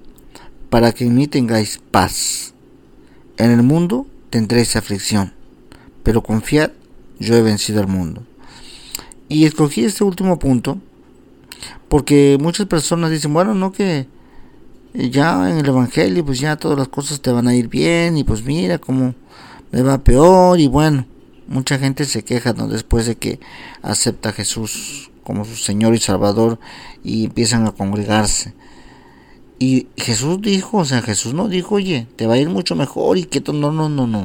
para 0.71 0.93
que 0.93 1.05
en 1.05 1.15
mí 1.15 1.27
tengáis 1.27 1.81
paz. 1.91 2.55
En 3.37 3.51
el 3.51 3.63
mundo 3.63 4.07
tendréis 4.31 4.77
aflicción, 4.77 5.33
pero 6.03 6.23
confiad, 6.23 6.73
yo 7.19 7.37
he 7.37 7.43
vencido 7.43 7.81
al 7.81 7.89
mundo. 7.89 8.23
Y 9.29 9.45
escogí 9.45 9.85
este 9.85 10.05
último 10.05 10.39
punto 10.39 10.79
porque 11.89 12.37
muchas 12.41 12.67
personas 12.67 13.11
dicen, 13.11 13.33
bueno, 13.33 13.55
no 13.55 13.73
que 13.73 14.07
ya 14.95 15.51
en 15.51 15.59
el 15.59 15.67
Evangelio 15.67 16.25
pues 16.25 16.41
ya 16.41 16.57
todas 16.57 16.79
las 16.79 16.89
cosas 16.89 17.21
te 17.21 17.31
van 17.31 17.47
a 17.49 17.55
ir 17.55 17.69
bien 17.69 18.17
y 18.17 18.25
pues 18.25 18.45
mira 18.45 18.79
cómo 18.79 19.15
me 19.71 19.83
va 19.83 19.99
peor 19.99 20.59
y 20.61 20.67
bueno, 20.67 21.07
mucha 21.47 21.79
gente 21.79 22.05
se 22.05 22.25
queja 22.25 22.53
¿no? 22.53 22.69
después 22.69 23.07
de 23.07 23.17
que 23.17 23.41
acepta 23.83 24.33
Jesús 24.33 25.08
como 25.29 25.45
su 25.45 25.57
Señor 25.57 25.95
y 25.95 25.99
Salvador 25.99 26.59
y 27.05 27.27
empiezan 27.27 27.67
a 27.67 27.73
congregarse. 27.73 28.55
Y 29.59 29.89
Jesús 29.99 30.41
dijo, 30.41 30.79
o 30.79 30.85
sea, 30.87 31.03
Jesús 31.03 31.35
no 31.35 31.49
dijo, 31.49 31.75
oye, 31.75 32.07
te 32.17 32.27
va 32.27 32.33
a 32.33 32.39
ir 32.39 32.49
mucho 32.49 32.75
mejor 32.75 33.19
y 33.19 33.25
que 33.25 33.43
no, 33.53 33.71
no, 33.71 33.91
no, 33.91 34.07
no. 34.07 34.25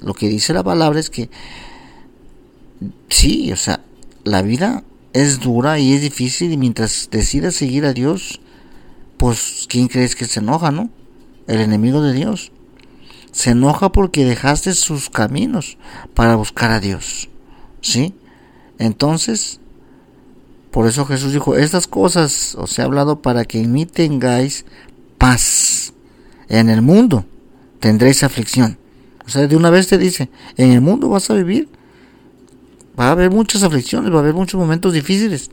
Lo 0.00 0.14
que 0.14 0.30
dice 0.30 0.54
la 0.54 0.64
palabra 0.64 0.98
es 0.98 1.10
que 1.10 1.28
sí, 3.10 3.52
o 3.52 3.56
sea, 3.56 3.84
la 4.24 4.40
vida 4.40 4.82
es 5.12 5.40
dura 5.40 5.78
y 5.78 5.92
es 5.92 6.00
difícil 6.00 6.52
y 6.52 6.56
mientras 6.56 7.10
decidas 7.10 7.54
seguir 7.54 7.84
a 7.84 7.92
Dios, 7.92 8.40
pues 9.18 9.66
¿quién 9.68 9.88
crees 9.88 10.16
que 10.16 10.24
se 10.24 10.40
enoja, 10.40 10.70
no? 10.70 10.88
El 11.46 11.60
enemigo 11.60 12.00
de 12.00 12.14
Dios. 12.14 12.50
Se 13.30 13.50
enoja 13.50 13.92
porque 13.92 14.24
dejaste 14.24 14.72
sus 14.72 15.10
caminos 15.10 15.76
para 16.14 16.36
buscar 16.36 16.70
a 16.70 16.80
Dios. 16.80 17.28
¿Sí? 17.82 18.14
Entonces, 18.78 19.60
por 20.74 20.88
eso 20.88 21.06
Jesús 21.06 21.32
dijo, 21.32 21.54
estas 21.54 21.86
cosas 21.86 22.56
os 22.56 22.76
he 22.76 22.82
hablado 22.82 23.22
para 23.22 23.44
que 23.44 23.60
en 23.60 23.70
mí 23.70 23.86
tengáis 23.86 24.64
paz. 25.18 25.92
En 26.48 26.68
el 26.68 26.82
mundo 26.82 27.26
tendréis 27.78 28.24
aflicción. 28.24 28.76
O 29.24 29.28
sea, 29.30 29.46
de 29.46 29.54
una 29.54 29.70
vez 29.70 29.86
te 29.86 29.98
dice, 29.98 30.30
en 30.56 30.72
el 30.72 30.80
mundo 30.80 31.08
vas 31.08 31.30
a 31.30 31.34
vivir. 31.34 31.68
Va 32.98 33.06
a 33.06 33.10
haber 33.12 33.30
muchas 33.30 33.62
aflicciones, 33.62 34.10
va 34.10 34.16
a 34.16 34.18
haber 34.18 34.34
muchos 34.34 34.58
momentos 34.58 34.92
difíciles. 34.92 35.52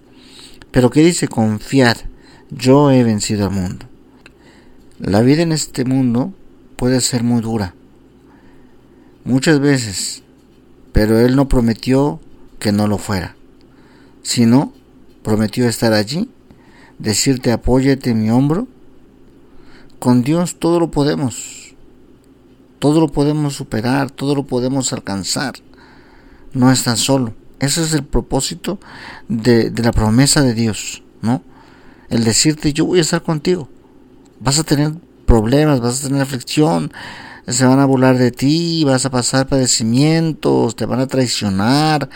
Pero 0.71 0.89
¿qué 0.89 1.03
dice? 1.03 1.27
Confiar. 1.27 1.97
Yo 2.49 2.89
he 2.89 3.03
vencido 3.03 3.45
al 3.45 3.51
mundo. 3.51 3.85
La 4.97 5.21
vida 5.21 5.43
en 5.43 5.51
este 5.51 5.85
mundo 5.85 6.33
puede 6.77 6.99
ser 6.99 7.21
muy 7.21 7.41
dura. 7.41 7.75
Muchas 9.23 9.59
veces. 9.59 10.23
Pero 10.93 11.19
Él 11.19 11.35
no 11.35 11.47
prometió 11.47 12.19
que 12.57 12.71
no 12.71 12.87
lo 12.87 12.97
fuera. 12.97 13.35
Sino 14.23 14.73
prometió 15.23 15.67
estar 15.67 15.93
allí, 15.93 16.29
decirte 16.99 17.51
apóyate 17.51 18.11
en 18.11 18.23
mi 18.23 18.29
hombro. 18.29 18.67
Con 19.99 20.23
Dios 20.23 20.55
todo 20.57 20.79
lo 20.79 20.89
podemos, 20.89 21.75
todo 22.79 22.99
lo 22.99 23.07
podemos 23.09 23.55
superar, 23.55 24.09
todo 24.09 24.33
lo 24.33 24.43
podemos 24.43 24.93
alcanzar. 24.93 25.53
No 26.53 26.71
estás 26.71 26.99
solo. 26.99 27.33
Ese 27.59 27.83
es 27.83 27.93
el 27.93 28.03
propósito 28.03 28.79
de, 29.27 29.69
de 29.69 29.83
la 29.83 29.91
promesa 29.91 30.41
de 30.41 30.55
Dios, 30.55 31.03
¿no? 31.21 31.43
El 32.09 32.23
decirte 32.23 32.73
yo 32.73 32.85
voy 32.85 32.99
a 32.99 33.03
estar 33.03 33.21
contigo. 33.21 33.69
Vas 34.39 34.57
a 34.57 34.63
tener 34.63 34.93
problemas, 35.27 35.79
vas 35.79 35.99
a 35.99 36.07
tener 36.07 36.23
aflicción, 36.23 36.91
se 37.47 37.65
van 37.65 37.79
a 37.79 37.85
burlar 37.85 38.17
de 38.17 38.31
ti, 38.31 38.83
vas 38.83 39.05
a 39.05 39.11
pasar 39.11 39.47
padecimientos, 39.47 40.75
te 40.75 40.85
van 40.85 40.99
a 40.99 41.07
traicionar, 41.07 42.09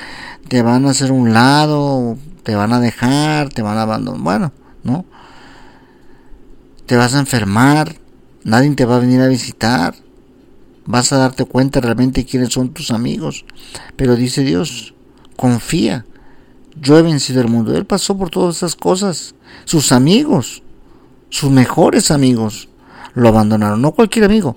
te 0.47 0.61
van 0.61 0.85
a 0.85 0.89
hacer 0.89 1.11
un 1.11 1.33
lado, 1.33 2.17
te 2.45 2.55
van 2.55 2.71
a 2.73 2.79
dejar, 2.79 3.49
te 3.49 3.63
van 3.63 3.77
a 3.79 3.81
abandonar, 3.81 4.21
bueno, 4.21 4.51
¿no? 4.83 5.03
Te 6.85 6.95
vas 6.95 7.15
a 7.15 7.19
enfermar, 7.19 7.95
nadie 8.43 8.69
te 8.75 8.85
va 8.85 8.97
a 8.97 8.99
venir 8.99 9.19
a 9.19 9.27
visitar, 9.27 9.95
vas 10.85 11.11
a 11.11 11.17
darte 11.17 11.45
cuenta 11.45 11.81
realmente 11.81 12.23
quiénes 12.23 12.53
son 12.53 12.69
tus 12.69 12.91
amigos. 12.91 13.45
Pero 13.95 14.15
dice 14.15 14.43
Dios, 14.43 14.93
confía, 15.35 16.05
yo 16.79 16.99
he 16.99 17.01
vencido 17.01 17.41
el 17.41 17.47
mundo. 17.47 17.75
Él 17.75 17.85
pasó 17.85 18.15
por 18.15 18.29
todas 18.29 18.57
esas 18.57 18.75
cosas. 18.75 19.33
Sus 19.65 19.91
amigos, 19.91 20.61
sus 21.29 21.49
mejores 21.49 22.11
amigos, 22.11 22.69
lo 23.15 23.29
abandonaron. 23.29 23.81
No 23.81 23.93
cualquier 23.93 24.25
amigo. 24.25 24.55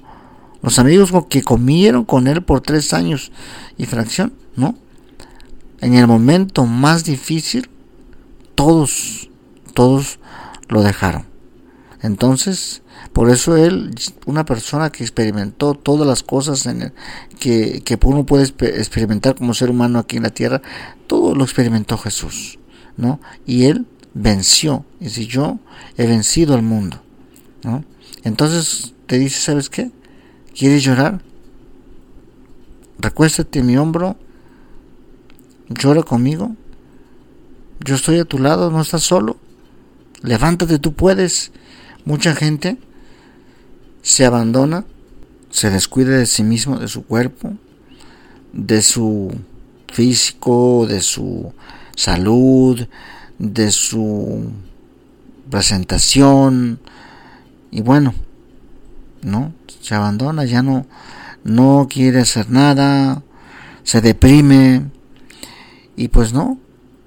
Los 0.60 0.78
amigos 0.78 1.10
que 1.30 1.42
comieron 1.42 2.04
con 2.04 2.26
él 2.26 2.42
por 2.42 2.60
tres 2.60 2.92
años 2.92 3.32
y 3.78 3.86
fracción, 3.86 4.34
¿no? 4.56 4.76
En 5.80 5.94
el 5.94 6.06
momento 6.06 6.66
más 6.66 7.04
difícil, 7.04 7.70
todos, 8.58 9.30
todos 9.72 10.18
lo 10.68 10.82
dejaron. 10.82 11.26
Entonces, 12.02 12.82
por 13.12 13.30
eso 13.30 13.56
él, 13.56 13.94
una 14.26 14.44
persona 14.44 14.90
que 14.90 15.04
experimentó 15.04 15.74
todas 15.74 16.08
las 16.08 16.24
cosas 16.24 16.66
en 16.66 16.92
que, 17.38 17.82
que 17.84 17.98
uno 18.02 18.26
puede 18.26 18.42
experimentar 18.42 19.36
como 19.36 19.54
ser 19.54 19.70
humano 19.70 20.00
aquí 20.00 20.16
en 20.16 20.24
la 20.24 20.30
tierra, 20.30 20.60
todo 21.06 21.36
lo 21.36 21.44
experimentó 21.44 21.96
Jesús, 21.98 22.58
¿no? 22.96 23.20
Y 23.46 23.66
él 23.66 23.86
venció, 24.12 24.84
y 24.98 25.04
dice, 25.04 25.26
yo 25.26 25.60
he 25.96 26.08
vencido 26.08 26.54
al 26.54 26.62
mundo, 26.62 27.00
¿no? 27.62 27.84
Entonces 28.24 28.92
te 29.06 29.20
dice, 29.20 29.38
¿sabes 29.38 29.70
qué? 29.70 29.92
¿Quieres 30.52 30.82
llorar? 30.82 31.22
Recuéstate 32.98 33.60
en 33.60 33.66
mi 33.66 33.76
hombro, 33.76 34.16
llora 35.68 36.02
conmigo, 36.02 36.56
yo 37.80 37.94
estoy 37.94 38.18
a 38.18 38.24
tu 38.24 38.38
lado, 38.38 38.70
no 38.70 38.80
estás 38.80 39.02
solo, 39.02 39.36
levántate, 40.22 40.78
tú 40.78 40.94
puedes. 40.94 41.52
Mucha 42.04 42.34
gente 42.34 42.78
se 44.02 44.24
abandona, 44.24 44.84
se 45.50 45.70
descuida 45.70 46.16
de 46.16 46.26
sí 46.26 46.42
mismo, 46.42 46.78
de 46.78 46.88
su 46.88 47.04
cuerpo, 47.04 47.52
de 48.52 48.82
su 48.82 49.34
físico, 49.92 50.86
de 50.88 51.00
su 51.00 51.52
salud, 51.94 52.86
de 53.38 53.70
su 53.70 54.50
presentación. 55.50 56.80
Y 57.70 57.82
bueno, 57.82 58.14
no, 59.22 59.52
se 59.80 59.94
abandona, 59.94 60.44
ya 60.44 60.62
no 60.62 60.86
no 61.44 61.88
quiere 61.90 62.20
hacer 62.20 62.50
nada, 62.50 63.22
se 63.82 64.00
deprime. 64.00 64.90
Y 65.96 66.08
pues 66.08 66.32
no, 66.32 66.58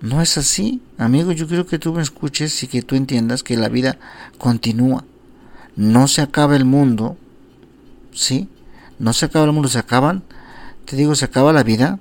no 0.01 0.21
es 0.21 0.37
así, 0.37 0.81
amigo, 0.97 1.31
yo 1.31 1.47
quiero 1.47 1.65
que 1.65 1.79
tú 1.79 1.93
me 1.93 2.01
escuches 2.01 2.63
y 2.63 2.67
que 2.67 2.81
tú 2.81 2.95
entiendas 2.95 3.43
que 3.43 3.55
la 3.55 3.69
vida 3.69 3.97
continúa 4.37 5.05
no 5.75 6.07
se 6.07 6.21
acaba 6.21 6.55
el 6.55 6.65
mundo, 6.65 7.17
¿sí? 8.13 8.49
No 8.99 9.13
se 9.13 9.25
acaba 9.25 9.45
el 9.45 9.51
mundo, 9.51 9.69
se 9.69 9.79
acaban, 9.79 10.23
te 10.85 10.95
digo, 10.95 11.15
se 11.15 11.25
acaba 11.25 11.53
la 11.53 11.63
vida, 11.63 11.99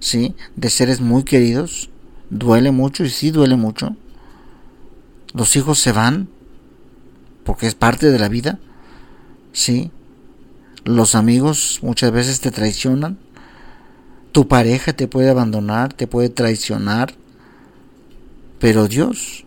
¿sí? 0.00 0.34
De 0.54 0.70
seres 0.70 1.00
muy 1.00 1.24
queridos, 1.24 1.90
duele 2.30 2.70
mucho 2.70 3.04
y 3.04 3.10
sí 3.10 3.30
duele 3.30 3.56
mucho. 3.56 3.96
Los 5.34 5.56
hijos 5.56 5.78
se 5.78 5.92
van, 5.92 6.28
porque 7.44 7.66
es 7.66 7.74
parte 7.74 8.10
de 8.10 8.18
la 8.18 8.28
vida, 8.28 8.58
¿sí? 9.52 9.90
Los 10.84 11.14
amigos 11.14 11.80
muchas 11.82 12.12
veces 12.12 12.40
te 12.40 12.50
traicionan, 12.50 13.18
tu 14.36 14.46
pareja 14.46 14.92
te 14.92 15.08
puede 15.08 15.30
abandonar, 15.30 15.94
te 15.94 16.06
puede 16.06 16.28
traicionar, 16.28 17.14
pero 18.58 18.86
Dios 18.86 19.46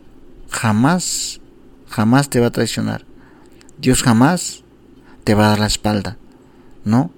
jamás, 0.50 1.42
jamás 1.88 2.32
te 2.32 2.40
va 2.40 2.48
a 2.48 2.52
traicionar. 2.52 3.06
Dios 3.78 4.02
jamás 4.02 4.64
te 5.26 5.36
va 5.36 5.46
a 5.46 5.50
dar 5.50 5.60
la 5.60 5.68
espalda, 5.68 6.18
¿no? 6.86 7.12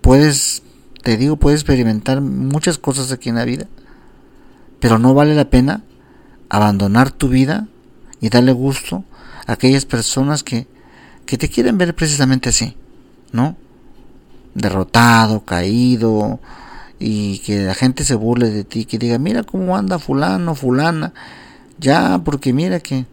Puedes, 0.00 0.62
te 1.02 1.18
digo, 1.18 1.36
puedes 1.36 1.60
experimentar 1.60 2.22
muchas 2.22 2.78
cosas 2.78 3.12
aquí 3.12 3.28
en 3.28 3.34
la 3.34 3.44
vida, 3.44 3.66
pero 4.80 4.98
no 4.98 5.12
vale 5.12 5.34
la 5.34 5.50
pena 5.50 5.82
abandonar 6.48 7.10
tu 7.10 7.28
vida 7.28 7.68
y 8.18 8.30
darle 8.30 8.52
gusto 8.52 9.04
a 9.46 9.52
aquellas 9.52 9.84
personas 9.84 10.42
que, 10.42 10.66
que 11.26 11.36
te 11.36 11.50
quieren 11.50 11.76
ver 11.76 11.94
precisamente 11.94 12.48
así, 12.48 12.78
¿no? 13.30 13.58
Derrotado, 14.54 15.44
caído, 15.44 16.40
y 17.04 17.40
que 17.40 17.64
la 17.64 17.74
gente 17.74 18.04
se 18.04 18.14
burle 18.14 18.50
de 18.50 18.62
ti, 18.62 18.84
que 18.84 18.96
diga, 18.96 19.18
mira 19.18 19.42
cómo 19.42 19.76
anda 19.76 19.98
fulano, 19.98 20.54
fulana, 20.54 21.12
ya, 21.78 22.20
porque 22.24 22.52
mira 22.52 22.78
que 22.78 23.06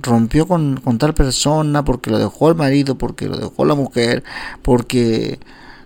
rompió 0.00 0.48
con, 0.48 0.80
tal 0.98 1.12
persona, 1.12 1.84
porque 1.84 2.10
lo 2.10 2.18
dejó 2.18 2.48
el 2.48 2.54
marido, 2.54 2.96
porque 2.96 3.28
lo 3.28 3.36
dejó 3.36 3.66
la 3.66 3.74
mujer, 3.74 4.24
porque 4.62 5.38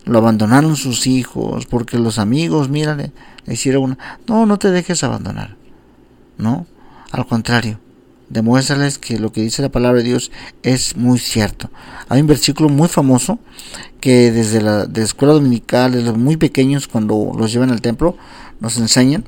lo 0.05 0.19
abandonaron 0.19 0.77
sus 0.77 1.09
hijos, 1.09 1.67
porque 1.67 1.99
los 1.99 2.21
amigos, 2.21 2.69
mírale, 2.69 3.11
le 3.47 3.55
hicieron 3.55 3.83
una... 3.83 3.99
No, 4.29 4.47
no 4.47 4.59
te 4.59 4.71
dejes 4.71 5.03
abandonar. 5.03 5.57
No, 6.39 6.67
al 7.11 7.27
contrario, 7.27 7.81
demuéstrales 8.31 8.99
que 8.99 9.19
lo 9.19 9.33
que 9.33 9.43
dice 9.43 9.61
la 9.61 9.69
palabra 9.69 9.99
de 9.99 10.09
Dios 10.09 10.31
es 10.63 10.97
muy 10.97 11.19
cierto. 11.19 11.71
Hay 12.09 12.21
un 12.21 12.27
versículo 12.27 12.69
muy 12.69 12.89
famoso 12.89 13.39
que 14.01 14.33
desde 14.33 14.63
la 14.63 14.87
de 14.87 15.03
escuela 15.03 15.35
dominical, 15.35 15.93
desde 15.93 16.07
los 16.07 16.17
muy 16.17 16.37
pequeños, 16.37 16.89
cuando 16.89 17.33
los 17.37 17.53
llevan 17.53 17.71
al 17.71 17.83
templo, 17.83 18.17
nos 18.61 18.79
enseñan. 18.79 19.25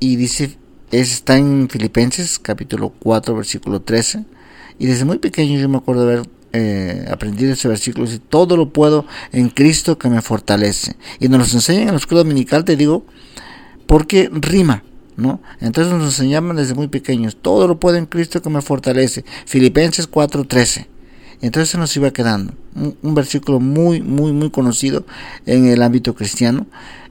Y 0.00 0.16
dice 0.16 0.58
está 0.92 1.38
en 1.38 1.68
Filipenses 1.70 2.38
capítulo 2.38 2.92
4 2.98 3.34
versículo 3.34 3.80
13 3.80 4.24
y 4.78 4.86
desde 4.86 5.06
muy 5.06 5.18
pequeño 5.18 5.58
yo 5.58 5.68
me 5.68 5.78
acuerdo 5.78 6.02
haber 6.02 6.22
eh, 6.52 7.06
aprendido 7.10 7.54
ese 7.54 7.66
versículo 7.66 8.04
dice 8.04 8.18
todo 8.18 8.58
lo 8.58 8.74
puedo 8.74 9.06
en 9.32 9.48
Cristo 9.48 9.96
que 9.96 10.10
me 10.10 10.20
fortalece 10.20 10.96
y 11.18 11.28
nos 11.28 11.38
lo 11.48 11.56
enseñan 11.56 11.84
en 11.84 11.92
la 11.92 11.96
escuela 11.96 12.22
dominical 12.22 12.66
te 12.66 12.76
digo 12.76 13.06
porque 13.86 14.28
rima 14.30 14.84
entonces 15.60 15.92
nos 15.92 16.04
enseñaban 16.04 16.56
desde 16.56 16.74
muy 16.74 16.88
pequeños 16.88 17.36
todo 17.40 17.68
lo 17.68 17.78
puedo 17.78 17.96
en 17.96 18.06
Cristo 18.06 18.42
que 18.42 18.50
me 18.50 18.62
fortalece 18.62 19.24
Filipenses 19.46 20.06
4 20.06 20.44
13 20.44 20.88
entonces 21.40 21.70
se 21.70 21.78
nos 21.78 21.96
iba 21.96 22.10
quedando 22.12 22.54
un, 22.74 23.14
versículo 23.14 23.60
muy 23.60 24.00
muy 24.00 24.32
muy 24.32 24.50
conocido 24.50 25.04
en 25.46 25.66
el 25.66 25.82
ámbito 25.82 26.14
cristiano 26.14 26.66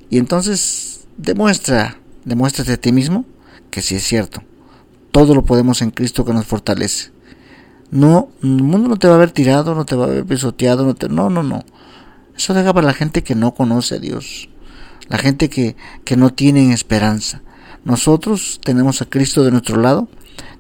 y 0.10 0.18
entonces 0.18 1.02
demuestra 1.18 1.98
demuéstrate 2.26 2.74
a 2.74 2.78
ti 2.78 2.92
mismo 2.92 3.26
que 3.72 3.82
sí 3.82 3.96
es 3.96 4.04
cierto. 4.04 4.44
Todo 5.12 5.34
lo 5.34 5.44
podemos 5.44 5.82
en 5.82 5.92
Cristo 5.92 6.24
que 6.24 6.34
nos 6.34 6.46
fortalece. 6.46 7.12
No, 7.90 8.30
el 8.44 8.64
mundo 8.64 8.88
no 8.88 8.98
te 8.98 9.08
va 9.08 9.14
a 9.14 9.18
haber 9.18 9.32
tirado, 9.32 9.76
no 9.76 9.86
te 9.86 9.96
va 9.96 10.06
a 10.06 10.08
haber 10.08 10.26
pisoteado, 10.26 10.86
no, 10.86 10.94
te, 10.94 11.10
no, 11.10 11.30
no, 11.30 11.44
no. 11.44 11.64
Eso 12.38 12.54
deja 12.54 12.74
para 12.74 12.88
la 12.88 12.94
gente 12.94 13.24
que 13.24 13.36
no 13.36 13.54
conoce 13.54 13.96
a 13.96 14.00
Dios, 14.00 14.50
la 15.10 15.18
gente 15.18 15.50
que, 15.50 15.76
que 16.06 16.16
no 16.16 16.32
tiene 16.34 16.72
esperanza. 16.72 17.42
Nosotros 17.84 18.60
tenemos 18.64 19.02
a 19.02 19.06
Cristo 19.06 19.44
de 19.44 19.52
nuestro 19.52 19.82
lado, 19.82 20.08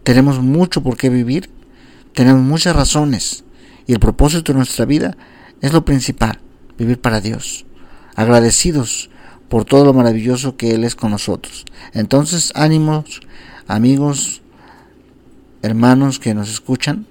tenemos 0.04 0.40
mucho 0.40 0.82
por 0.82 0.98
qué 0.98 1.10
vivir, 1.10 1.50
tenemos 2.14 2.42
muchas 2.42 2.76
razones 2.76 3.44
y 3.86 3.94
el 3.94 4.00
propósito 4.00 4.52
de 4.52 4.58
nuestra 4.58 4.86
vida 4.86 5.16
es 5.62 5.74
lo 5.74 5.86
principal, 5.86 6.40
vivir 6.78 7.00
para 7.00 7.22
Dios, 7.22 7.66
agradecidos 8.16 9.10
por 9.50 9.66
todo 9.66 9.86
lo 9.86 9.94
maravilloso 9.94 10.58
que 10.58 10.74
Él 10.74 10.84
es 10.84 10.96
con 10.96 11.12
nosotros. 11.12 11.66
Entonces, 11.94 12.52
ánimos, 12.56 13.22
amigos, 13.68 14.42
hermanos 15.62 16.20
que 16.20 16.34
nos 16.34 16.50
escuchan, 16.50 17.06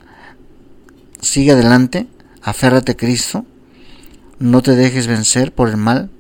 sigue 1.21 1.53
adelante, 1.53 2.09
aférrate 2.43 2.93
a 2.93 2.97
Cristo, 2.97 3.45
no 4.39 4.63
te 4.63 4.75
dejes 4.75 5.07
vencer 5.07 5.55
por 5.55 5.69
el 5.69 5.77
mal, 5.77 6.11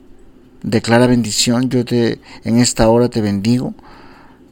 declara 0.62 1.06
bendición, 1.06 1.70
yo 1.70 1.84
te 1.84 2.20
en 2.44 2.58
esta 2.58 2.88
hora 2.88 3.08
te 3.08 3.20
bendigo, 3.20 3.74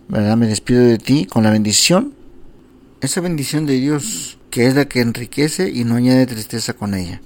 ¿verdad? 0.08 0.36
Me 0.36 0.46
despido 0.46 0.82
de 0.82 0.98
ti 0.98 1.26
con 1.26 1.44
la 1.44 1.50
bendición, 1.50 2.14
esa 3.00 3.20
bendición 3.20 3.66
de 3.66 3.74
Dios 3.74 4.38
que 4.50 4.66
es 4.66 4.74
la 4.74 4.86
que 4.86 5.00
enriquece 5.00 5.70
y 5.70 5.84
no 5.84 5.96
añade 5.96 6.26
tristeza 6.26 6.72
con 6.72 6.94
ella. 6.94 7.20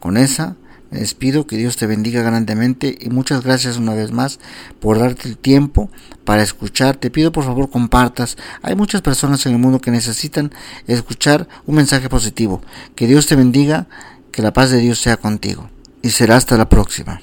Con 0.00 0.16
esa 0.16 0.56
me 0.90 1.00
despido, 1.00 1.46
que 1.46 1.58
Dios 1.58 1.76
te 1.76 1.86
bendiga 1.86 2.22
grandemente 2.22 2.96
y 2.98 3.10
muchas 3.10 3.44
gracias 3.44 3.76
una 3.76 3.94
vez 3.94 4.10
más 4.10 4.40
por 4.80 4.98
darte 4.98 5.28
el 5.28 5.36
tiempo 5.36 5.90
para 6.24 6.42
escuchar. 6.42 6.96
Te 6.96 7.10
pido 7.10 7.30
por 7.30 7.44
favor 7.44 7.68
compartas. 7.68 8.38
Hay 8.62 8.74
muchas 8.74 9.02
personas 9.02 9.44
en 9.44 9.52
el 9.52 9.58
mundo 9.58 9.80
que 9.80 9.90
necesitan 9.90 10.50
escuchar 10.86 11.46
un 11.66 11.74
mensaje 11.74 12.08
positivo. 12.08 12.62
Que 12.94 13.06
Dios 13.06 13.26
te 13.26 13.36
bendiga, 13.36 13.86
que 14.32 14.40
la 14.40 14.54
paz 14.54 14.70
de 14.70 14.78
Dios 14.78 14.98
sea 14.98 15.18
contigo. 15.18 15.68
Y 16.00 16.10
será 16.10 16.36
hasta 16.36 16.56
la 16.56 16.70
próxima. 16.70 17.20